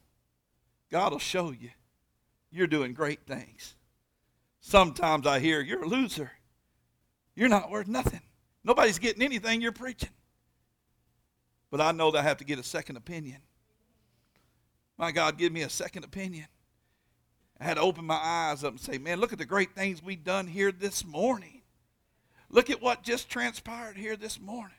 God 0.91 1.13
will 1.13 1.19
show 1.19 1.53
you 1.53 1.71
you're 2.51 2.67
doing 2.67 2.95
great 2.95 3.27
things. 3.27 3.75
Sometimes 4.61 5.27
I 5.27 5.39
hear 5.39 5.61
you're 5.61 5.83
a 5.83 5.89
loser. 5.89 6.33
You're 7.35 7.49
not 7.49 7.71
worth 7.71 7.87
nothing. 7.87 8.23
Nobody's 8.65 8.99
getting 8.99 9.23
anything 9.23 9.61
you're 9.61 9.73
preaching. 9.73 10.09
But 11.71 11.81
I 11.81 11.93
know 11.93 12.11
that 12.11 12.19
I 12.19 12.23
have 12.23 12.39
to 12.39 12.45
get 12.45 12.59
a 12.59 12.65
second 12.65 12.97
opinion. 12.97 13.39
My 14.97 15.13
God, 15.13 15.39
give 15.39 15.53
me 15.53 15.63
a 15.63 15.69
second 15.69 16.05
opinion. 16.05 16.47
I 17.61 17.65
had 17.65 17.75
to 17.75 17.83
open 17.83 18.05
my 18.05 18.19
eyes 18.21 18.65
up 18.65 18.71
and 18.71 18.81
say, 18.81 18.99
man, 18.99 19.21
look 19.21 19.33
at 19.33 19.39
the 19.39 19.45
great 19.45 19.75
things 19.75 20.03
we've 20.03 20.25
done 20.25 20.47
here 20.47 20.73
this 20.73 21.05
morning. 21.05 21.58
Look 22.51 22.71
at 22.71 22.81
what 22.81 23.03
just 23.03 23.29
transpired 23.29 23.97
here 23.97 24.17
this 24.17 24.41
morning. 24.41 24.77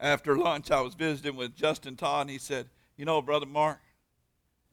After 0.00 0.36
lunch, 0.36 0.70
I 0.70 0.80
was 0.80 0.94
visiting 0.94 1.36
with 1.36 1.54
Justin 1.54 1.96
Todd, 1.96 2.22
and 2.22 2.30
he 2.30 2.38
said, 2.38 2.68
You 2.96 3.04
know, 3.04 3.22
Brother 3.22 3.46
Mark, 3.46 3.80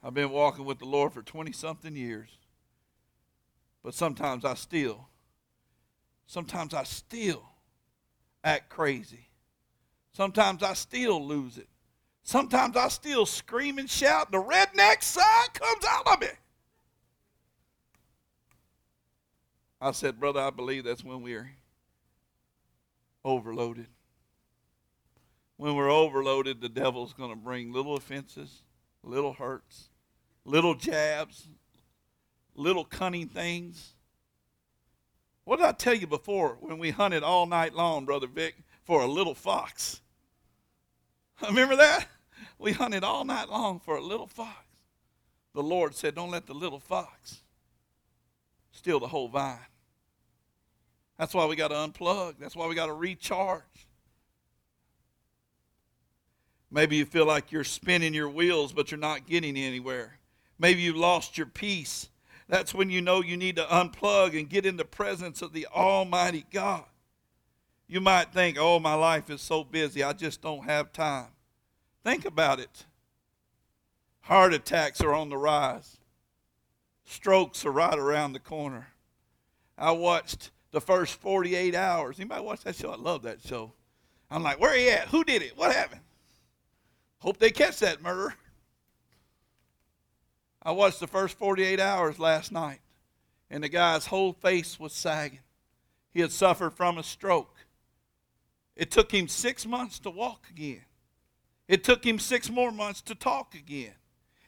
I've 0.04 0.14
been 0.14 0.32
walking 0.32 0.66
with 0.66 0.80
the 0.80 0.86
Lord 0.86 1.14
for 1.14 1.22
20 1.22 1.52
something 1.52 1.96
years, 1.96 2.30
but 3.84 3.94
sometimes 3.94 4.44
I 4.46 4.56
still, 4.56 5.08
sometimes 6.26 6.74
I 6.74 6.84
still 6.84 7.44
act 8.44 8.70
crazy. 8.70 9.28
Sometimes 10.14 10.64
I 10.64 10.74
still 10.74 11.26
lose 11.26 11.58
it. 11.58 11.70
Sometimes 12.24 12.76
I 12.76 12.88
still 12.90 13.26
scream 13.26 13.78
and 13.78 13.90
shout. 13.90 14.32
The 14.32 14.42
redneck 14.42 15.04
side 15.04 15.54
comes 15.54 15.86
out 15.88 16.08
of 16.08 16.20
me. 16.22 16.28
I 19.82 19.92
said, 19.92 20.20
Brother, 20.20 20.40
I 20.40 20.52
believe 20.52 20.84
that's 20.84 21.04
when 21.04 21.24
we're 21.24 21.50
overloaded. 23.26 23.88
When 25.58 25.76
we're 25.76 25.92
overloaded, 25.92 26.62
the 26.62 26.70
devil's 26.70 27.14
going 27.14 27.32
to 27.32 27.36
bring 27.36 27.74
little 27.74 27.96
offenses, 27.96 28.62
little 29.04 29.34
hurts, 29.34 29.90
little 30.46 30.76
jabs, 30.76 31.48
little 32.56 32.86
cunning 32.86 33.28
things. 33.28 33.96
What 35.46 35.58
did 35.58 35.66
I 35.66 35.72
tell 35.72 35.96
you 35.96 36.06
before 36.06 36.58
when 36.60 36.78
we 36.78 36.92
hunted 36.92 37.24
all 37.24 37.48
night 37.48 37.74
long, 37.74 38.06
Brother 38.06 38.28
Vic, 38.28 38.56
for 38.84 39.02
a 39.02 39.08
little 39.08 39.36
fox? 39.36 40.02
Remember 41.48 41.76
that? 41.76 42.08
We 42.60 42.74
hunted 42.74 43.04
all 43.04 43.26
night 43.26 43.50
long 43.50 43.80
for 43.80 43.98
a 43.98 44.02
little 44.02 44.28
fox. 44.28 44.58
The 45.56 45.64
Lord 45.64 45.96
said, 45.96 46.14
Don't 46.14 46.30
let 46.30 46.46
the 46.46 46.54
little 46.54 46.80
fox 46.80 47.42
steal 48.72 49.00
the 49.00 49.08
whole 49.08 49.28
vine. 49.28 49.58
That's 51.22 51.36
why 51.36 51.46
we 51.46 51.56
got 51.56 51.68
to 51.68 51.76
unplug. 51.76 52.40
That's 52.40 52.56
why 52.56 52.66
we 52.66 52.74
got 52.74 52.88
to 52.88 52.94
recharge. 52.94 53.62
Maybe 56.72 56.96
you 56.96 57.06
feel 57.06 57.28
like 57.28 57.52
you're 57.52 57.64
spinning 57.64 58.16
your 58.16 58.28
wheels, 58.28 58.74
but 58.74 58.90
you're 58.90 59.00
not 59.00 59.28
getting 59.28 59.56
anywhere. 59.56 60.18
Maybe 60.58 60.82
you 60.82 60.94
lost 60.94 61.38
your 61.38 61.46
peace. 61.46 62.10
That's 62.48 62.74
when 62.74 62.90
you 62.90 63.02
know 63.02 63.22
you 63.22 63.38
need 63.38 63.58
to 63.58 63.66
unplug 63.66 64.36
and 64.36 64.50
get 64.50 64.66
in 64.66 64.78
the 64.78 64.84
presence 64.84 65.44
of 65.44 65.54
the 65.54 65.68
Almighty 65.68 66.44
God. 66.52 66.86
You 67.88 68.02
might 68.02 68.34
think, 68.34 68.58
oh, 68.60 68.80
my 68.80 68.96
life 68.96 69.30
is 69.30 69.42
so 69.42 69.64
busy, 69.64 70.02
I 70.02 70.14
just 70.14 70.42
don't 70.42 70.64
have 70.64 70.92
time. 70.92 71.28
Think 72.04 72.26
about 72.26 72.60
it. 72.60 72.86
Heart 74.22 74.56
attacks 74.56 75.02
are 75.02 75.14
on 75.14 75.30
the 75.30 75.38
rise. 75.38 75.98
Strokes 77.06 77.64
are 77.64 77.72
right 77.72 78.00
around 78.00 78.34
the 78.34 78.40
corner. 78.40 78.88
I 79.78 79.92
watched 79.92 80.50
the 80.72 80.82
first 80.82 81.16
48 81.16 81.76
hours. 81.76 82.20
Anybody 82.20 82.42
watch 82.42 82.62
that 82.62 82.76
show? 82.76 82.92
I 82.92 82.98
love 82.98 83.24
that 83.24 83.42
show. 83.42 83.74
I'm 84.30 84.44
like, 84.44 84.60
where 84.60 84.76
he 84.76 84.90
at? 84.90 85.10
Who 85.10 85.24
did 85.24 85.42
it? 85.42 85.58
What 85.58 85.76
happened? 85.76 86.02
Hope 87.20 87.38
they 87.38 87.52
catch 87.52 87.80
that 87.80 88.02
murderer. 88.02 88.34
I 90.64 90.72
watched 90.72 91.00
the 91.00 91.08
first 91.08 91.38
48 91.38 91.80
hours 91.80 92.20
last 92.20 92.52
night, 92.52 92.80
and 93.50 93.64
the 93.64 93.70
guy's 93.70 94.06
whole 94.06 94.34
face 94.34 94.80
was 94.80 94.94
sagging. 94.94 95.40
He 96.14 96.22
had 96.22 96.32
suffered 96.32 96.74
from 96.74 96.98
a 96.98 97.04
stroke. 97.04 97.56
It 98.76 98.92
took 98.92 99.12
him 99.12 99.28
six 99.28 99.66
months 99.66 100.00
to 100.00 100.10
walk 100.10 100.48
again. 100.50 100.84
It 101.68 101.84
took 101.84 102.04
him 102.06 102.20
six 102.20 102.50
more 102.50 102.72
months 102.72 103.02
to 103.04 103.16
talk 103.16 103.56
again. 103.56 103.94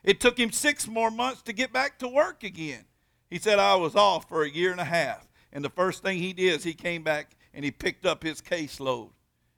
It 0.03 0.19
took 0.19 0.38
him 0.38 0.51
six 0.51 0.88
more 0.88 1.12
months 1.12 1.41
to 1.43 1.53
get 1.53 1.71
back 1.71 1.99
to 1.99 2.07
work 2.07 2.43
again. 2.43 2.86
He 3.29 3.39
said, 3.39 3.59
I 3.59 3.75
was 3.75 3.95
off 3.95 4.27
for 4.27 4.43
a 4.43 4.49
year 4.49 4.71
and 4.71 4.81
a 4.81 4.86
half. 4.86 5.27
And 5.53 5.63
the 5.63 5.69
first 5.69 6.01
thing 6.01 6.17
he 6.17 6.33
did 6.33 6.55
is 6.55 6.63
he 6.63 6.73
came 6.73 7.03
back 7.03 7.37
and 7.53 7.63
he 7.63 7.69
picked 7.71 8.05
up 8.05 8.23
his 8.23 8.41
caseload 8.41 9.11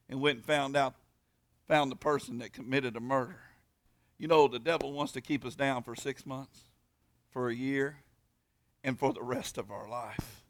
and 0.09 0.21
went 0.21 0.37
and 0.37 0.45
found 0.45 0.75
out, 0.75 0.93
found 1.67 1.89
the 1.89 1.95
person 1.95 2.37
that 2.39 2.53
committed 2.53 2.97
a 2.97 2.99
murder. 2.99 3.39
You 4.19 4.27
know, 4.27 4.47
the 4.47 4.59
devil 4.59 4.91
wants 4.91 5.13
to 5.13 5.21
keep 5.21 5.45
us 5.45 5.55
down 5.55 5.83
for 5.83 5.95
six 5.95 6.25
months, 6.25 6.59
for 7.31 7.49
a 7.49 7.55
year, 7.55 7.97
and 8.83 8.99
for 8.99 9.13
the 9.13 9.23
rest 9.23 9.57
of 9.57 9.71
our 9.71 9.89
life. 9.89 10.43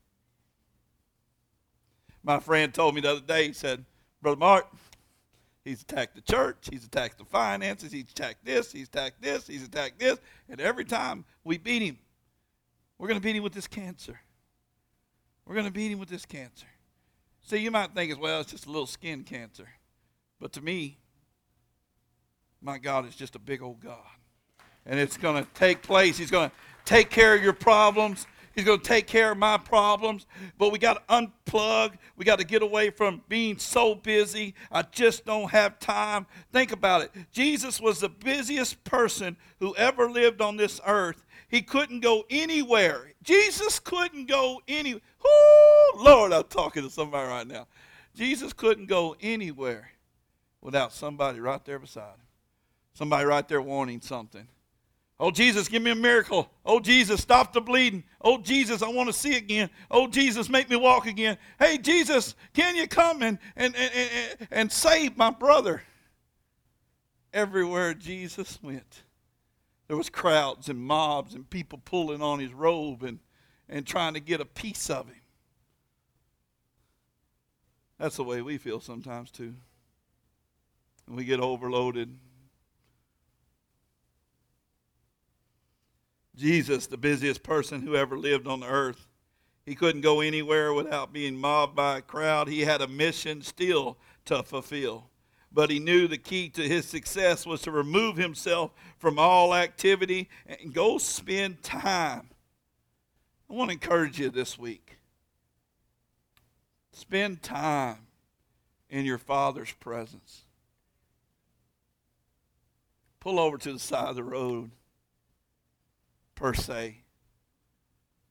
My 2.23 2.39
friend 2.39 2.73
told 2.73 2.95
me 2.95 3.01
the 3.01 3.12
other 3.12 3.21
day, 3.21 3.47
he 3.47 3.53
said, 3.53 3.86
Brother 4.21 4.38
Mark, 4.38 4.67
he's 5.63 5.84
attacked 5.84 6.15
the 6.15 6.21
church, 6.21 6.67
he's 6.71 6.84
attacked 6.84 7.19
the 7.19 7.25
finances, 7.25 7.91
he's 7.91 8.10
attacked 8.10 8.43
this, 8.43 8.71
he's 8.71 8.88
attacked 8.88 9.21
this, 9.21 9.45
he's 9.45 9.63
attacked 9.63 9.99
this, 9.99 10.19
and 10.49 10.60
every 10.60 10.86
time 10.86 11.23
we 11.43 11.60
beat 11.60 11.84
him, 11.84 11.99
we're 12.97 13.08
going 13.08 13.19
to 13.19 13.23
beat 13.23 13.36
him 13.36 13.43
with 13.43 13.53
this 13.53 13.67
cancer. 13.67 14.19
We're 15.45 15.55
going 15.55 15.67
to 15.67 15.71
beat 15.71 15.91
him 15.91 15.99
with 15.99 16.10
this 16.10 16.25
cancer. 16.25 16.67
See, 17.43 17.58
you 17.58 17.69
might 17.69 17.93
think 17.93 18.12
as 18.12 18.17
well, 18.17 18.41
it's 18.41 18.51
just 18.51 18.65
a 18.65 18.69
little 18.69 18.88
skin 18.88 19.23
cancer. 19.23 19.67
But 20.39 20.53
to 20.53 20.62
me, 20.62 20.97
my 22.62 22.79
God 22.79 23.08
is 23.08 23.15
just 23.15 23.36
a 23.36 23.39
big 23.39 23.62
old 23.62 23.79
God. 23.79 23.99
And 24.86 24.99
it's 24.99 25.17
going 25.17 25.43
to 25.43 25.49
take 25.53 25.84
place. 25.84 26.17
He's 26.17 26.31
going 26.31 26.49
to 26.49 26.55
take 26.84 27.10
care 27.10 27.36
of 27.36 27.43
your 27.43 27.53
problems. 27.53 28.25
He's 28.55 28.65
going 28.65 28.79
to 28.79 28.86
take 28.86 29.05
care 29.05 29.31
of 29.31 29.38
my 29.38 29.58
problems. 29.58 30.25
But 30.58 30.71
we 30.71 30.79
got 30.79 31.08
to 31.08 31.13
unplug. 31.13 31.93
We 32.15 32.25
got 32.25 32.39
to 32.39 32.45
get 32.45 32.63
away 32.63 32.89
from 32.89 33.21
being 33.27 33.60
so 33.60 33.93
busy. 33.93 34.55
I 34.71 34.81
just 34.84 35.25
don't 35.25 35.51
have 35.51 35.77
time. 35.79 36.25
Think 36.51 36.71
about 36.71 37.01
it. 37.01 37.12
Jesus 37.31 37.79
was 37.79 37.99
the 37.99 38.10
busiest 38.10 38.84
person 38.84 39.38
who 39.60 39.75
ever 39.75 40.10
lived 40.10 40.41
on 40.41 40.58
this 40.58 40.81
earth. 40.88 41.25
He 41.47 41.62
couldn't 41.62 41.99
go 41.99 42.25
anywhere. 42.29 43.12
Jesus 43.25 43.79
couldn't 43.79 44.27
go 44.27 44.61
anywhere. 44.67 45.01
Lord, 45.97 46.31
I'm 46.31 46.43
talking 46.43 46.83
to 46.83 46.89
somebody 46.89 47.27
right 47.27 47.47
now. 47.47 47.67
Jesus 48.15 48.53
couldn't 48.53 48.85
go 48.85 49.15
anywhere 49.19 49.89
without 50.61 50.93
somebody 50.93 51.39
right 51.39 51.63
there 51.65 51.79
beside 51.79 52.13
him. 52.13 52.25
Somebody 52.93 53.25
right 53.25 53.47
there 53.47 53.61
wanting 53.61 53.99
something. 53.99 54.47
Oh, 55.19 55.31
Jesus, 55.31 55.69
give 55.69 55.81
me 55.81 55.91
a 55.91 55.95
miracle. 55.95 56.49
Oh, 56.65 56.79
Jesus, 56.79 57.21
stop 57.21 57.53
the 57.53 57.61
bleeding. 57.61 58.03
Oh, 58.21 58.38
Jesus, 58.38 58.81
I 58.81 58.89
want 58.89 59.07
to 59.07 59.13
see 59.13 59.38
again. 59.38 59.69
Oh, 59.89 60.07
Jesus, 60.07 60.49
make 60.49 60.69
me 60.69 60.75
walk 60.75 61.07
again. 61.07 61.38
Hey, 61.57 61.77
Jesus, 61.77 62.35
can 62.53 62.75
you 62.75 62.88
come 62.88 63.21
and, 63.21 63.39
and, 63.55 63.75
and, 63.75 63.93
and, 63.93 64.47
and 64.51 64.71
save 64.71 65.15
my 65.17 65.29
brother? 65.29 65.83
Everywhere 67.33 67.93
Jesus 67.93 68.59
went, 68.61 69.03
there 69.88 69.98
was 69.98 70.10
crowds 70.10 70.69
and 70.69 70.80
mobs 70.80 71.34
and 71.36 71.50
people 71.50 71.80
pulling 71.84 72.21
on 72.21 72.39
his 72.39 72.54
robe 72.54 73.04
and, 73.04 73.19
and 73.69 73.86
trying 73.86 74.13
to 74.13 74.19
get 74.19 74.41
a 74.41 74.45
piece 74.45 74.89
of 74.89 75.08
him. 75.08 75.21
That's 78.00 78.17
the 78.17 78.24
way 78.24 78.41
we 78.41 78.58
feel 78.58 78.80
sometimes, 78.80 79.32
too. 79.32 79.54
And 81.08 81.15
we 81.15 81.24
get 81.24 81.39
overloaded 81.39 82.17
Jesus, 86.36 86.88
the 86.88 86.98
busiest 86.98 87.43
person 87.43 87.82
who 87.82 87.95
ever 87.95 88.17
lived 88.17 88.48
on 88.48 88.60
the 88.60 88.67
earth, 88.67 89.08
he 89.65 89.74
couldn't 89.74 90.02
go 90.02 90.19
anywhere 90.19 90.74
without 90.74 91.13
being 91.13 91.36
mobbed 91.36 91.76
by 91.76 91.98
a 91.98 92.02
crowd. 92.02 92.48
He 92.48 92.62
had 92.62 92.82
a 92.82 92.88
mission 92.88 93.41
still 93.41 93.98
to 94.26 94.43
fulfill. 94.43 95.10
But 95.56 95.70
he 95.70 95.80
knew 95.80 96.10
the 96.10 96.18
key 96.18 96.50
to 96.50 96.68
his 96.68 96.86
success 96.86 97.46
was 97.46 97.62
to 97.62 97.72
remove 97.72 98.18
himself 98.18 98.72
from 98.98 99.18
all 99.18 99.56
activity 99.56 100.28
and 100.46 100.74
go 100.74 100.98
spend 100.98 101.63
time. 101.63 102.30
I 103.50 103.54
want 103.54 103.70
to 103.70 103.74
encourage 103.74 104.20
you 104.20 104.30
this 104.30 104.60
week. 104.60 104.98
Spend 106.91 107.41
time 107.41 108.00
in 108.89 109.06
your 109.06 109.18
Father's 109.18 109.72
presence. 109.72 110.41
Pull 113.22 113.39
over 113.39 113.58
to 113.58 113.72
the 113.72 113.80
side 113.80 114.10
of 114.10 114.18
the 114.18 114.26
road 114.26 114.72
per 116.36 116.54
se, 116.54 116.98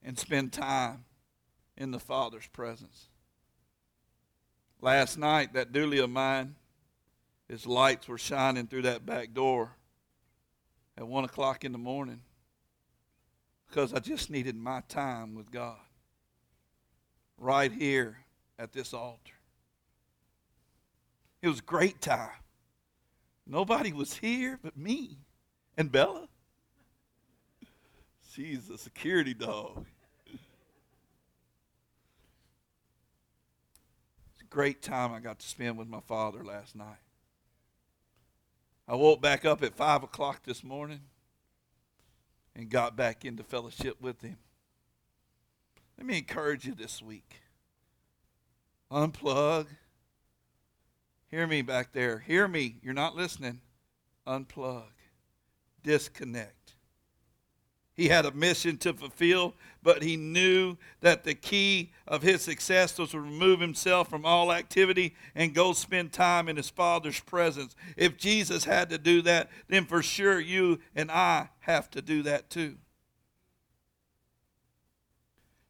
and 0.02 0.18
spend 0.18 0.52
time 0.52 1.06
in 1.74 1.90
the 1.90 1.98
Father's 1.98 2.46
presence. 2.48 3.06
Last 4.82 5.16
night, 5.16 5.54
that 5.54 5.72
dually 5.72 6.04
of 6.04 6.10
mine, 6.10 6.56
his 7.48 7.66
lights 7.66 8.08
were 8.08 8.18
shining 8.18 8.66
through 8.66 8.82
that 8.82 9.04
back 9.04 9.34
door 9.34 9.76
at 10.96 11.06
1 11.06 11.24
o'clock 11.24 11.64
in 11.64 11.72
the 11.72 11.78
morning 11.78 12.20
because 13.68 13.92
I 13.92 13.98
just 13.98 14.30
needed 14.30 14.56
my 14.56 14.82
time 14.88 15.34
with 15.34 15.50
God 15.50 15.76
right 17.38 17.72
here 17.72 18.18
at 18.58 18.72
this 18.72 18.94
altar. 18.94 19.32
It 21.42 21.48
was 21.48 21.60
great 21.60 22.00
time. 22.00 22.30
Nobody 23.46 23.92
was 23.92 24.14
here 24.14 24.58
but 24.62 24.76
me 24.76 25.18
and 25.76 25.92
Bella. 25.92 26.28
She's 28.32 28.70
a 28.70 28.78
security 28.78 29.34
dog. 29.34 29.84
It's 30.26 30.40
a 34.40 34.44
great 34.48 34.80
time 34.82 35.12
I 35.12 35.20
got 35.20 35.38
to 35.40 35.46
spend 35.46 35.76
with 35.76 35.88
my 35.88 36.00
father 36.00 36.42
last 36.42 36.74
night. 36.74 37.03
I 38.86 38.94
woke 38.96 39.22
back 39.22 39.44
up 39.44 39.62
at 39.62 39.74
5 39.74 40.02
o'clock 40.02 40.42
this 40.44 40.62
morning 40.62 41.00
and 42.54 42.68
got 42.68 42.96
back 42.96 43.24
into 43.24 43.42
fellowship 43.42 44.00
with 44.00 44.20
him. 44.20 44.36
Let 45.96 46.06
me 46.06 46.18
encourage 46.18 46.66
you 46.66 46.74
this 46.74 47.00
week. 47.00 47.40
Unplug. 48.90 49.66
Hear 51.30 51.46
me 51.46 51.62
back 51.62 51.92
there. 51.92 52.18
Hear 52.18 52.46
me. 52.46 52.76
You're 52.82 52.94
not 52.94 53.16
listening. 53.16 53.60
Unplug. 54.26 54.84
Disconnect. 55.82 56.74
He 57.96 58.08
had 58.08 58.26
a 58.26 58.32
mission 58.32 58.76
to 58.78 58.92
fulfill, 58.92 59.54
but 59.82 60.02
he 60.02 60.16
knew 60.16 60.76
that 61.00 61.22
the 61.22 61.34
key 61.34 61.92
of 62.08 62.22
his 62.22 62.42
success 62.42 62.98
was 62.98 63.10
to 63.10 63.20
remove 63.20 63.60
himself 63.60 64.10
from 64.10 64.26
all 64.26 64.52
activity 64.52 65.14
and 65.34 65.54
go 65.54 65.72
spend 65.72 66.12
time 66.12 66.48
in 66.48 66.56
his 66.56 66.68
Father's 66.68 67.20
presence. 67.20 67.76
If 67.96 68.16
Jesus 68.16 68.64
had 68.64 68.90
to 68.90 68.98
do 68.98 69.22
that, 69.22 69.48
then 69.68 69.84
for 69.84 70.02
sure 70.02 70.40
you 70.40 70.80
and 70.96 71.08
I 71.08 71.50
have 71.60 71.88
to 71.92 72.02
do 72.02 72.24
that 72.24 72.50
too. 72.50 72.76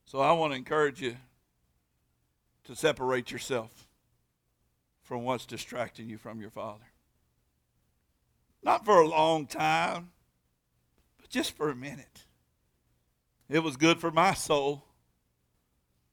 So 0.07 0.21
I 0.21 0.33
want 0.33 0.53
to 0.53 0.57
encourage 0.57 1.03
you 1.03 1.17
to 2.65 2.75
separate 2.75 3.31
yourself 3.31 3.87
from 5.03 5.25
what's 5.25 5.45
distracting 5.45 6.09
you 6.09 6.17
from 6.17 6.41
your 6.41 6.51
Father. 6.51 6.87
Not 8.63 8.87
for 8.87 9.01
a 9.01 9.09
long 9.09 9.47
time 9.47 10.13
just 11.29 11.57
for 11.57 11.71
a 11.71 11.75
minute. 11.75 12.25
It 13.49 13.61
was 13.61 13.77
good 13.77 14.01
for 14.01 14.11
my 14.11 14.35
soul, 14.35 14.85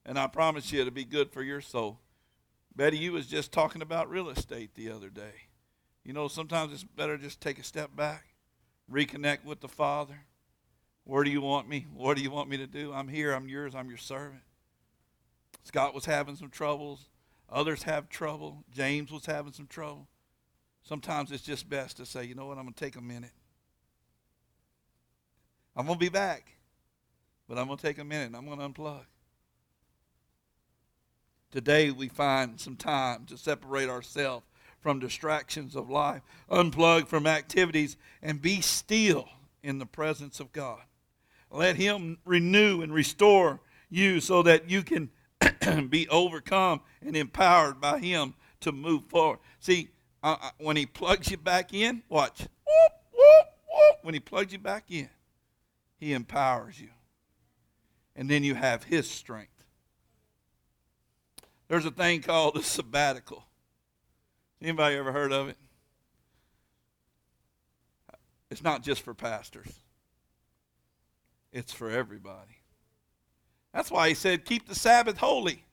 and 0.06 0.19
I 0.19 0.28
promise 0.28 0.71
you 0.71 0.82
it'll 0.82 0.91
be 0.91 1.06
good 1.06 1.32
for 1.32 1.41
your 1.41 1.62
soul. 1.62 2.00
Betty, 2.76 2.97
you 2.97 3.13
was 3.13 3.28
just 3.28 3.52
talking 3.52 3.82
about 3.82 4.10
real 4.10 4.30
estate 4.30 4.76
the 4.76 4.89
other 4.91 5.10
day. 5.10 5.47
You 6.04 6.13
know, 6.13 6.28
sometimes 6.28 6.74
it's 6.74 6.84
better 6.84 7.17
just 7.17 7.41
take 7.41 7.60
a 7.60 7.63
step 7.63 7.95
back, 7.95 8.34
reconnect 8.91 9.45
with 9.45 9.62
the 9.62 9.67
Father. 9.67 10.26
Where 11.04 11.24
do 11.24 11.32
you 11.32 11.41
want 11.41 11.67
me? 11.67 11.88
What 11.93 12.17
do 12.17 12.24
you 12.24 12.32
want 12.32 12.50
me 12.50 12.58
to 12.58 12.67
do? 12.67 12.93
I'm 12.93 13.08
here. 13.08 13.34
I'm 13.34 13.47
yours. 13.47 13.76
I'm 13.76 13.89
your 13.89 13.97
servant. 13.97 14.41
Scott 15.63 15.93
was 15.93 16.06
having 16.06 16.36
some 16.36 16.50
troubles. 16.50 17.10
Others 17.50 17.84
have 17.84 18.10
trouble. 18.10 18.63
James 18.71 19.12
was 19.12 19.26
having 19.26 19.52
some 19.52 19.67
trouble. 19.67 20.08
Sometimes 20.84 21.32
it's 21.32 21.43
just 21.43 21.69
best 21.69 21.97
to 21.97 22.06
say, 22.06 22.24
you 22.24 22.34
know 22.34 22.45
what, 22.45 22.58
I'm 22.58 22.63
going 22.63 22.74
to 22.74 22.80
take 22.80 22.95
a 22.95 23.02
minute. 23.02 23.34
I'm 25.76 25.86
going 25.86 25.98
to 25.98 26.06
be 26.06 26.10
back, 26.10 26.54
but 27.48 27.58
I'm 27.58 27.68
going 27.68 27.78
to 27.78 27.84
take 27.84 27.98
a 27.98 28.04
minute 28.04 28.28
and 28.28 28.36
I'm 28.36 28.46
going 28.46 28.60
to 28.60 28.70
unplug. 28.70 29.06
Today, 31.52 31.92
we 31.92 32.08
find 32.08 32.60
some 32.60 32.76
time 32.76 33.26
to 33.26 33.38
separate 33.38 33.90
ourselves 33.90 34.46
from 34.80 35.00
distractions 35.00 35.76
of 35.76 35.90
life, 35.90 36.22
unplug 36.50 37.08
from 37.08 37.28
activities, 37.28 37.98
and 38.22 38.42
be 38.42 38.62
still 38.62 39.28
in 39.62 39.78
the 39.78 39.86
presence 39.86 40.40
of 40.40 40.52
God. 40.52 40.82
Let 41.52 41.76
Him 41.76 42.18
renew 42.26 42.82
and 42.82 42.94
restore 42.94 43.60
you 43.90 44.22
so 44.22 44.42
that 44.44 44.70
you 44.70 44.82
can 44.82 45.10
be 45.90 46.08
overcome 46.10 46.82
and 47.06 47.16
empowered 47.16 47.82
by 47.82 48.00
Him 48.00 48.34
to 48.62 48.72
move 48.72 49.04
forward. 49.06 49.40
See, 49.60 49.90
uh, 50.24 50.38
uh, 50.42 50.50
when 50.58 50.78
He 50.78 50.86
plugs 50.86 51.30
you 51.30 51.38
back 51.38 51.74
in, 51.74 52.02
watch. 52.10 52.48
When 54.02 54.14
He 54.14 54.20
plugs 54.20 54.54
you 54.54 54.60
back 54.60 54.86
in, 54.90 55.10
He 56.02 56.14
empowers 56.14 56.82
you. 56.82 56.90
And 58.16 58.28
then 58.28 58.44
you 58.44 58.56
have 58.56 58.84
His 58.84 59.10
strength. 59.10 59.64
There's 61.68 61.86
a 61.86 61.92
thing 61.92 62.22
called 62.22 62.58
a 62.58 62.64
sabbatical. 62.64 63.46
Anybody 64.62 64.96
ever 64.96 65.12
heard 65.12 65.32
of 65.32 65.48
it? 65.48 65.58
It's 68.50 68.64
not 68.64 68.84
just 68.84 69.04
for 69.04 69.14
pastors. 69.14 69.72
It's 71.54 71.72
for 71.72 71.90
everybody. 71.90 72.58
That's 73.72 73.92
why 73.92 74.10
he 74.10 74.16
said, 74.16 74.44
keep 74.44 74.68
the 74.68 74.76
Sabbath 74.76 75.20
holy. 75.20 75.66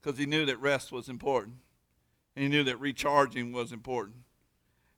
Because 0.00 0.16
he 0.16 0.26
knew 0.26 0.46
that 0.46 0.60
rest 0.60 0.92
was 0.92 1.08
important. 1.08 1.56
And 2.36 2.44
he 2.44 2.48
knew 2.48 2.64
that 2.64 2.80
recharging 2.80 3.52
was 3.52 3.72
important. 3.72 4.18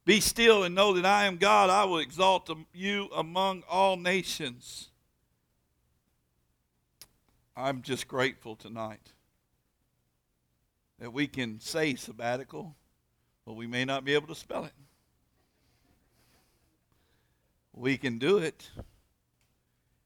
Be 0.05 0.21
still 0.21 0.65
and 0.65 0.75
know 0.75 0.95
that 0.95 1.05
I 1.05 1.27
am 1.27 1.37
God. 1.37 1.71
I 1.71 1.85
will 1.85 1.99
exalt 1.99 2.51
you 2.73 3.09
among 3.15 3.63
all 3.69 3.97
nations. 3.97 4.89
I'm 7.57 7.83
just 7.83 8.09
grateful 8.09 8.57
tonight 8.57 9.13
that 10.99 11.13
we 11.13 11.27
can 11.27 11.61
say 11.61 11.95
sabbatical, 11.95 12.75
but 13.47 13.55
we 13.55 13.67
may 13.67 13.85
not 13.85 14.05
be 14.05 14.15
able 14.15 14.29
to 14.29 14.35
spell 14.35 14.65
it. 14.65 14.73
We 17.73 17.97
can 17.97 18.19
do 18.19 18.39
it, 18.39 18.71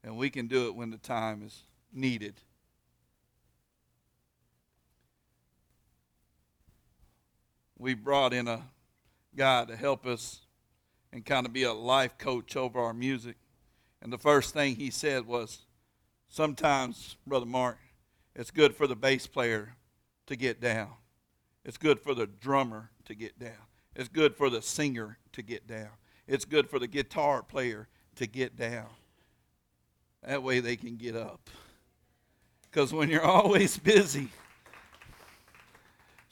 and 0.03 0.17
we 0.17 0.31
can 0.31 0.47
do 0.47 0.67
it 0.67 0.75
when 0.75 0.91
the 0.91 0.99
time 0.99 1.43
is 1.45 1.63
needed. 1.93 2.35
We 7.79 7.95
brought 7.95 8.33
in 8.33 8.49
a 8.49 8.63
guy 9.37 9.65
to 9.65 9.77
help 9.77 10.07
us 10.07 10.41
and 11.13 11.25
kind 11.25 11.47
of 11.47 11.53
be 11.53 11.63
a 11.63 11.73
life 11.73 12.19
coach 12.19 12.57
over 12.57 12.81
our 12.81 12.95
music. 12.95 13.37
And 14.03 14.13
the 14.13 14.19
first 14.19 14.53
thing 14.53 14.77
he 14.77 14.91
said 14.91 15.27
was, 15.27 15.67
Sometimes, 16.29 17.17
Brother 17.27 17.47
Mark, 17.47 17.79
it's 18.35 18.51
good 18.51 18.75
for 18.75 18.89
the 18.89 18.97
bass 18.97 19.27
player 19.27 19.77
to 20.27 20.35
get 20.35 20.61
down. 20.61 20.91
It's 21.65 21.77
good 21.77 22.01
for 22.01 22.13
the 22.15 22.27
drummer 22.27 22.91
to 23.05 23.15
get 23.15 23.39
down. 23.39 23.53
It's 23.95 24.09
good 24.09 24.35
for 24.35 24.51
the 24.51 24.61
singer 24.61 25.19
to 25.33 25.43
get 25.43 25.69
down. 25.69 25.91
It's 26.27 26.45
good 26.45 26.69
for 26.69 26.79
the 26.79 26.89
guitar 26.89 27.43
player 27.43 27.89
to 28.17 28.27
get 28.27 28.57
down. 28.57 28.89
That 30.27 30.43
way 30.43 30.61
they 30.61 30.77
can 30.77 30.97
get 30.97 31.15
up. 31.15 31.49
Because 32.63 32.93
when 32.93 33.09
you're 33.09 33.23
always 33.25 33.79
busy, 33.79 34.29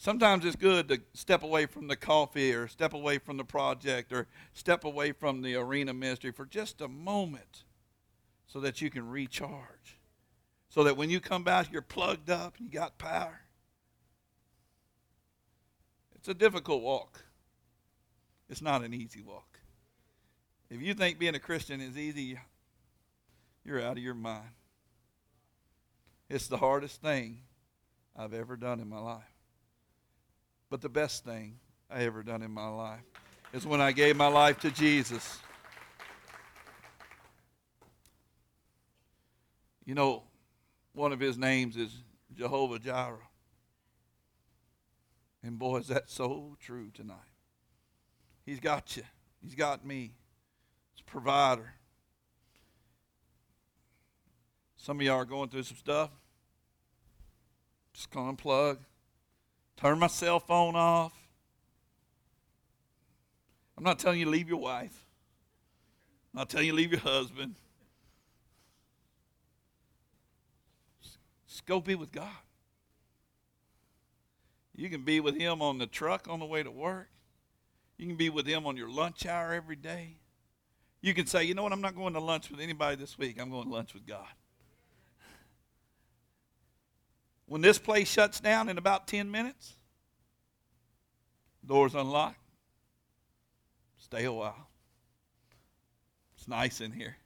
sometimes 0.02 0.44
it's 0.44 0.56
good 0.56 0.88
to 0.88 1.00
step 1.14 1.44
away 1.44 1.64
from 1.64 1.86
the 1.86 1.94
coffee 1.94 2.52
or 2.52 2.66
step 2.66 2.92
away 2.92 3.18
from 3.18 3.36
the 3.36 3.44
project 3.44 4.12
or 4.12 4.26
step 4.52 4.82
away 4.82 5.12
from 5.12 5.42
the 5.42 5.54
arena 5.54 5.94
ministry 5.94 6.32
for 6.32 6.44
just 6.44 6.80
a 6.80 6.88
moment 6.88 7.62
so 8.48 8.58
that 8.58 8.80
you 8.80 8.90
can 8.90 9.08
recharge. 9.08 10.00
So 10.70 10.82
that 10.84 10.96
when 10.96 11.08
you 11.08 11.20
come 11.20 11.44
back, 11.44 11.70
you're 11.70 11.82
plugged 11.82 12.30
up 12.30 12.56
and 12.58 12.66
you 12.66 12.72
got 12.72 12.98
power. 12.98 13.42
It's 16.16 16.26
a 16.26 16.34
difficult 16.34 16.82
walk. 16.82 17.24
It's 18.50 18.62
not 18.62 18.82
an 18.82 18.92
easy 18.92 19.22
walk. 19.22 19.60
If 20.68 20.82
you 20.82 20.94
think 20.94 21.20
being 21.20 21.36
a 21.36 21.40
Christian 21.40 21.80
is 21.80 21.96
easy, 21.96 22.40
you're 23.64 23.80
out 23.80 23.98
of 23.98 24.02
your 24.02 24.14
mind. 24.14 24.50
It's 26.28 26.48
the 26.48 26.56
hardest 26.56 27.00
thing 27.00 27.42
I've 28.16 28.34
ever 28.34 28.56
done 28.56 28.80
in 28.80 28.88
my 28.88 28.98
life. 28.98 29.31
But 30.72 30.80
the 30.80 30.88
best 30.88 31.22
thing 31.22 31.58
I 31.90 32.04
ever 32.04 32.22
done 32.22 32.40
in 32.40 32.50
my 32.50 32.66
life 32.66 33.02
is 33.52 33.66
when 33.66 33.82
I 33.82 33.92
gave 33.92 34.16
my 34.16 34.28
life 34.28 34.58
to 34.60 34.70
Jesus. 34.70 35.38
You 39.84 39.94
know, 39.94 40.22
one 40.94 41.12
of 41.12 41.20
his 41.20 41.36
names 41.36 41.76
is 41.76 42.02
Jehovah 42.34 42.78
Jireh. 42.78 43.18
And 45.42 45.58
boy, 45.58 45.76
is 45.76 45.88
that 45.88 46.08
so 46.08 46.56
true 46.58 46.90
tonight. 46.94 47.18
He's 48.46 48.58
got 48.58 48.96
you, 48.96 49.02
He's 49.42 49.54
got 49.54 49.84
me 49.84 50.12
a 50.98 51.02
provider. 51.02 51.74
Some 54.76 55.00
of 55.00 55.02
y'all 55.04 55.16
are 55.16 55.26
going 55.26 55.50
through 55.50 55.64
some 55.64 55.76
stuff. 55.76 56.08
Just 57.92 58.10
unplug. 58.10 58.78
Turn 59.76 59.98
my 59.98 60.06
cell 60.06 60.40
phone 60.40 60.76
off. 60.76 61.12
I'm 63.76 63.84
not 63.84 63.98
telling 63.98 64.18
you 64.18 64.26
to 64.26 64.30
leave 64.30 64.48
your 64.48 64.60
wife. 64.60 65.06
I'm 66.32 66.38
not 66.38 66.50
telling 66.50 66.66
you 66.66 66.72
to 66.72 66.76
leave 66.76 66.92
your 66.92 67.00
husband. 67.00 67.56
Just 71.48 71.66
go 71.66 71.80
be 71.80 71.94
with 71.94 72.12
God. 72.12 72.28
You 74.74 74.88
can 74.88 75.02
be 75.02 75.20
with 75.20 75.36
Him 75.36 75.60
on 75.60 75.78
the 75.78 75.86
truck 75.86 76.28
on 76.28 76.40
the 76.40 76.46
way 76.46 76.62
to 76.62 76.70
work. 76.70 77.08
You 77.98 78.06
can 78.06 78.16
be 78.16 78.30
with 78.30 78.46
Him 78.46 78.66
on 78.66 78.76
your 78.76 78.90
lunch 78.90 79.26
hour 79.26 79.52
every 79.52 79.76
day. 79.76 80.16
You 81.00 81.14
can 81.14 81.26
say, 81.26 81.44
you 81.44 81.54
know 81.54 81.64
what, 81.64 81.72
I'm 81.72 81.80
not 81.80 81.96
going 81.96 82.14
to 82.14 82.20
lunch 82.20 82.50
with 82.50 82.60
anybody 82.60 82.96
this 82.96 83.18
week. 83.18 83.40
I'm 83.40 83.50
going 83.50 83.64
to 83.64 83.70
lunch 83.70 83.92
with 83.92 84.06
God. 84.06 84.28
When 87.46 87.60
this 87.60 87.78
place 87.78 88.08
shuts 88.08 88.40
down 88.40 88.68
in 88.68 88.78
about 88.78 89.06
10 89.06 89.30
minutes, 89.30 89.74
doors 91.64 91.94
unlocked. 91.94 92.38
Stay 93.98 94.24
a 94.24 94.32
while. 94.32 94.68
It's 96.36 96.48
nice 96.48 96.80
in 96.80 96.92
here 96.92 97.16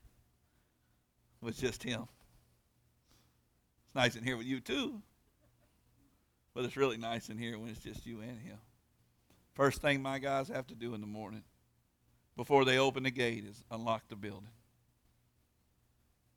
with 1.40 1.58
just 1.58 1.82
him. 1.82 2.06
It's 3.86 3.94
nice 3.94 4.16
in 4.16 4.24
here 4.24 4.36
with 4.36 4.46
you 4.46 4.60
too. 4.60 5.00
But 6.54 6.64
it's 6.64 6.76
really 6.76 6.96
nice 6.96 7.28
in 7.28 7.38
here 7.38 7.58
when 7.58 7.68
it's 7.70 7.80
just 7.80 8.06
you 8.06 8.20
and 8.20 8.40
him. 8.40 8.58
First 9.54 9.80
thing 9.80 10.02
my 10.02 10.18
guys 10.18 10.48
have 10.48 10.66
to 10.68 10.74
do 10.74 10.94
in 10.94 11.00
the 11.00 11.06
morning 11.06 11.44
before 12.36 12.64
they 12.64 12.78
open 12.78 13.04
the 13.04 13.10
gate 13.10 13.44
is 13.44 13.64
unlock 13.70 14.08
the 14.08 14.16
building. 14.16 14.50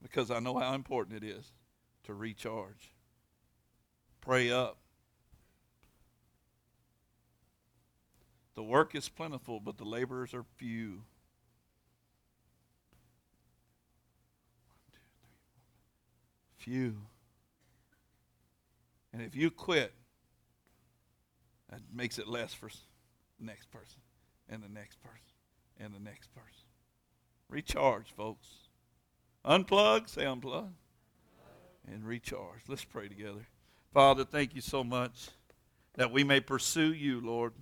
Because 0.01 0.31
I 0.31 0.39
know 0.39 0.57
how 0.57 0.73
important 0.73 1.21
it 1.21 1.27
is 1.27 1.51
to 2.03 2.13
recharge. 2.13 2.93
Pray 4.21 4.51
up. 4.51 4.77
The 8.55 8.63
work 8.63 8.93
is 8.93 9.07
plentiful, 9.07 9.59
but 9.59 9.77
the 9.77 9.85
laborers 9.85 10.33
are 10.33 10.43
few. 10.57 11.03
Few. 16.57 16.97
And 19.13 19.21
if 19.21 19.35
you 19.35 19.49
quit, 19.49 19.93
that 21.69 21.79
makes 21.93 22.19
it 22.19 22.27
less 22.27 22.53
for 22.53 22.67
the 22.67 23.45
next 23.45 23.71
person 23.71 24.01
and 24.49 24.61
the 24.61 24.69
next 24.69 25.01
person 25.01 25.19
and 25.79 25.93
the 25.93 25.99
next 25.99 26.33
person. 26.33 26.67
Recharge, 27.47 28.11
folks. 28.11 28.47
Unplug, 29.45 30.09
say 30.09 30.23
unplug, 30.23 30.71
and 31.87 32.05
recharge. 32.05 32.63
Let's 32.67 32.83
pray 32.83 33.07
together. 33.07 33.47
Father, 33.93 34.23
thank 34.23 34.53
you 34.55 34.61
so 34.61 34.83
much 34.83 35.29
that 35.95 36.11
we 36.11 36.23
may 36.23 36.39
pursue 36.39 36.93
you, 36.93 37.21
Lord, 37.21 37.53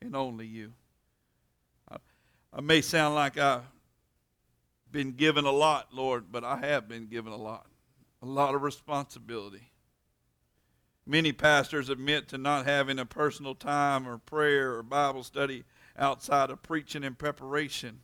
and 0.00 0.14
only 0.14 0.46
you. 0.46 0.72
I, 1.90 1.96
I 2.52 2.60
may 2.60 2.80
sound 2.80 3.16
like 3.16 3.36
I've 3.36 3.62
been 4.90 5.12
given 5.12 5.44
a 5.44 5.50
lot, 5.50 5.88
Lord, 5.92 6.26
but 6.30 6.44
I 6.44 6.58
have 6.58 6.88
been 6.88 7.06
given 7.06 7.32
a 7.32 7.36
lot, 7.36 7.66
a 8.22 8.26
lot 8.26 8.54
of 8.54 8.62
responsibility. 8.62 9.72
Many 11.04 11.32
pastors 11.32 11.88
admit 11.88 12.28
to 12.28 12.38
not 12.38 12.64
having 12.64 13.00
a 13.00 13.04
personal 13.04 13.56
time 13.56 14.06
or 14.08 14.18
prayer 14.18 14.74
or 14.76 14.84
Bible 14.84 15.24
study 15.24 15.64
outside 15.98 16.50
of 16.50 16.62
preaching 16.62 17.02
and 17.02 17.18
preparation. 17.18 18.00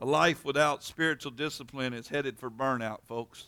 A 0.00 0.04
life 0.04 0.44
without 0.44 0.82
spiritual 0.82 1.30
discipline 1.30 1.94
is 1.94 2.08
headed 2.08 2.38
for 2.38 2.50
burnout, 2.50 3.04
folks. 3.04 3.46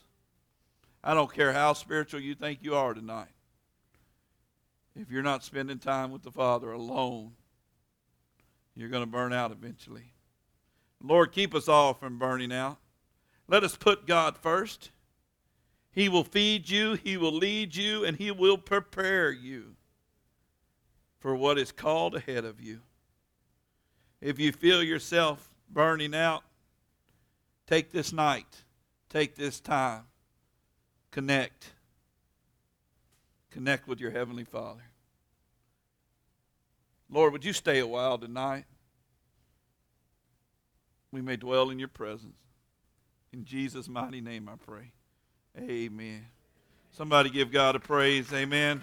I 1.03 1.15
don't 1.15 1.33
care 1.33 1.53
how 1.53 1.73
spiritual 1.73 2.21
you 2.21 2.35
think 2.35 2.61
you 2.63 2.75
are 2.75 2.95
tonight. 2.95 3.29
If 4.95 5.11
you're 5.11 5.23
not 5.23 5.45
spending 5.45 5.79
time 5.79 6.11
with 6.11 6.23
the 6.23 6.33
Father 6.33 6.73
alone, 6.73 7.33
you're 8.75 8.89
going 8.89 9.05
to 9.05 9.11
burn 9.11 9.33
out 9.33 9.53
eventually. 9.53 10.13
Lord, 11.03 11.33
keep 11.33 11.55
us 11.55 11.69
all 11.69 11.95
from 11.95 12.19
burning 12.19 12.53
out. 12.53 12.79
Let 13.47 13.65
us 13.65 13.77
put 13.77 14.07
God 14.07 14.37
first. 14.37 14.91
He 15.93 16.09
will 16.09 16.25
feed 16.25 16.69
you, 16.69 16.95
He 16.95 17.17
will 17.17 17.33
lead 17.33 17.75
you, 17.75 18.05
and 18.05 18.17
He 18.17 18.31
will 18.31 18.59
prepare 18.59 19.31
you 19.31 19.77
for 21.19 21.35
what 21.35 21.59
is 21.59 21.73
called 21.73 22.15
ahead 22.15 22.45
of 22.45 22.61
you 22.61 22.81
if 24.21 24.39
you 24.39 24.53
feel 24.53 24.83
yourself 24.83 25.49
burning 25.71 26.15
out, 26.15 26.43
take 27.67 27.91
this 27.91 28.13
night, 28.13 28.65
take 29.09 29.37
this 29.37 29.61
time, 29.61 30.05
connect. 31.11 31.73
Connect 33.51 33.89
with 33.89 34.01
your 34.01 34.11
Heavenly 34.11 34.45
Father. 34.45 34.83
Lord, 37.11 37.33
would 37.33 37.45
you 37.45 37.53
stay 37.53 37.79
a 37.79 37.87
while 37.87 38.19
tonight? 38.19 38.65
We 41.11 41.23
may 41.23 41.37
dwell 41.37 41.71
in 41.71 41.79
your 41.79 41.89
presence. 41.89 42.37
In 43.33 43.45
Jesus' 43.45 43.89
mighty 43.89 44.21
name 44.21 44.49
I 44.49 44.57
pray. 44.57 44.93
Amen. 45.59 46.27
Somebody 46.93 47.31
give 47.31 47.51
God 47.51 47.77
a 47.77 47.81
praise. 47.81 48.33
Amen. 48.33 48.83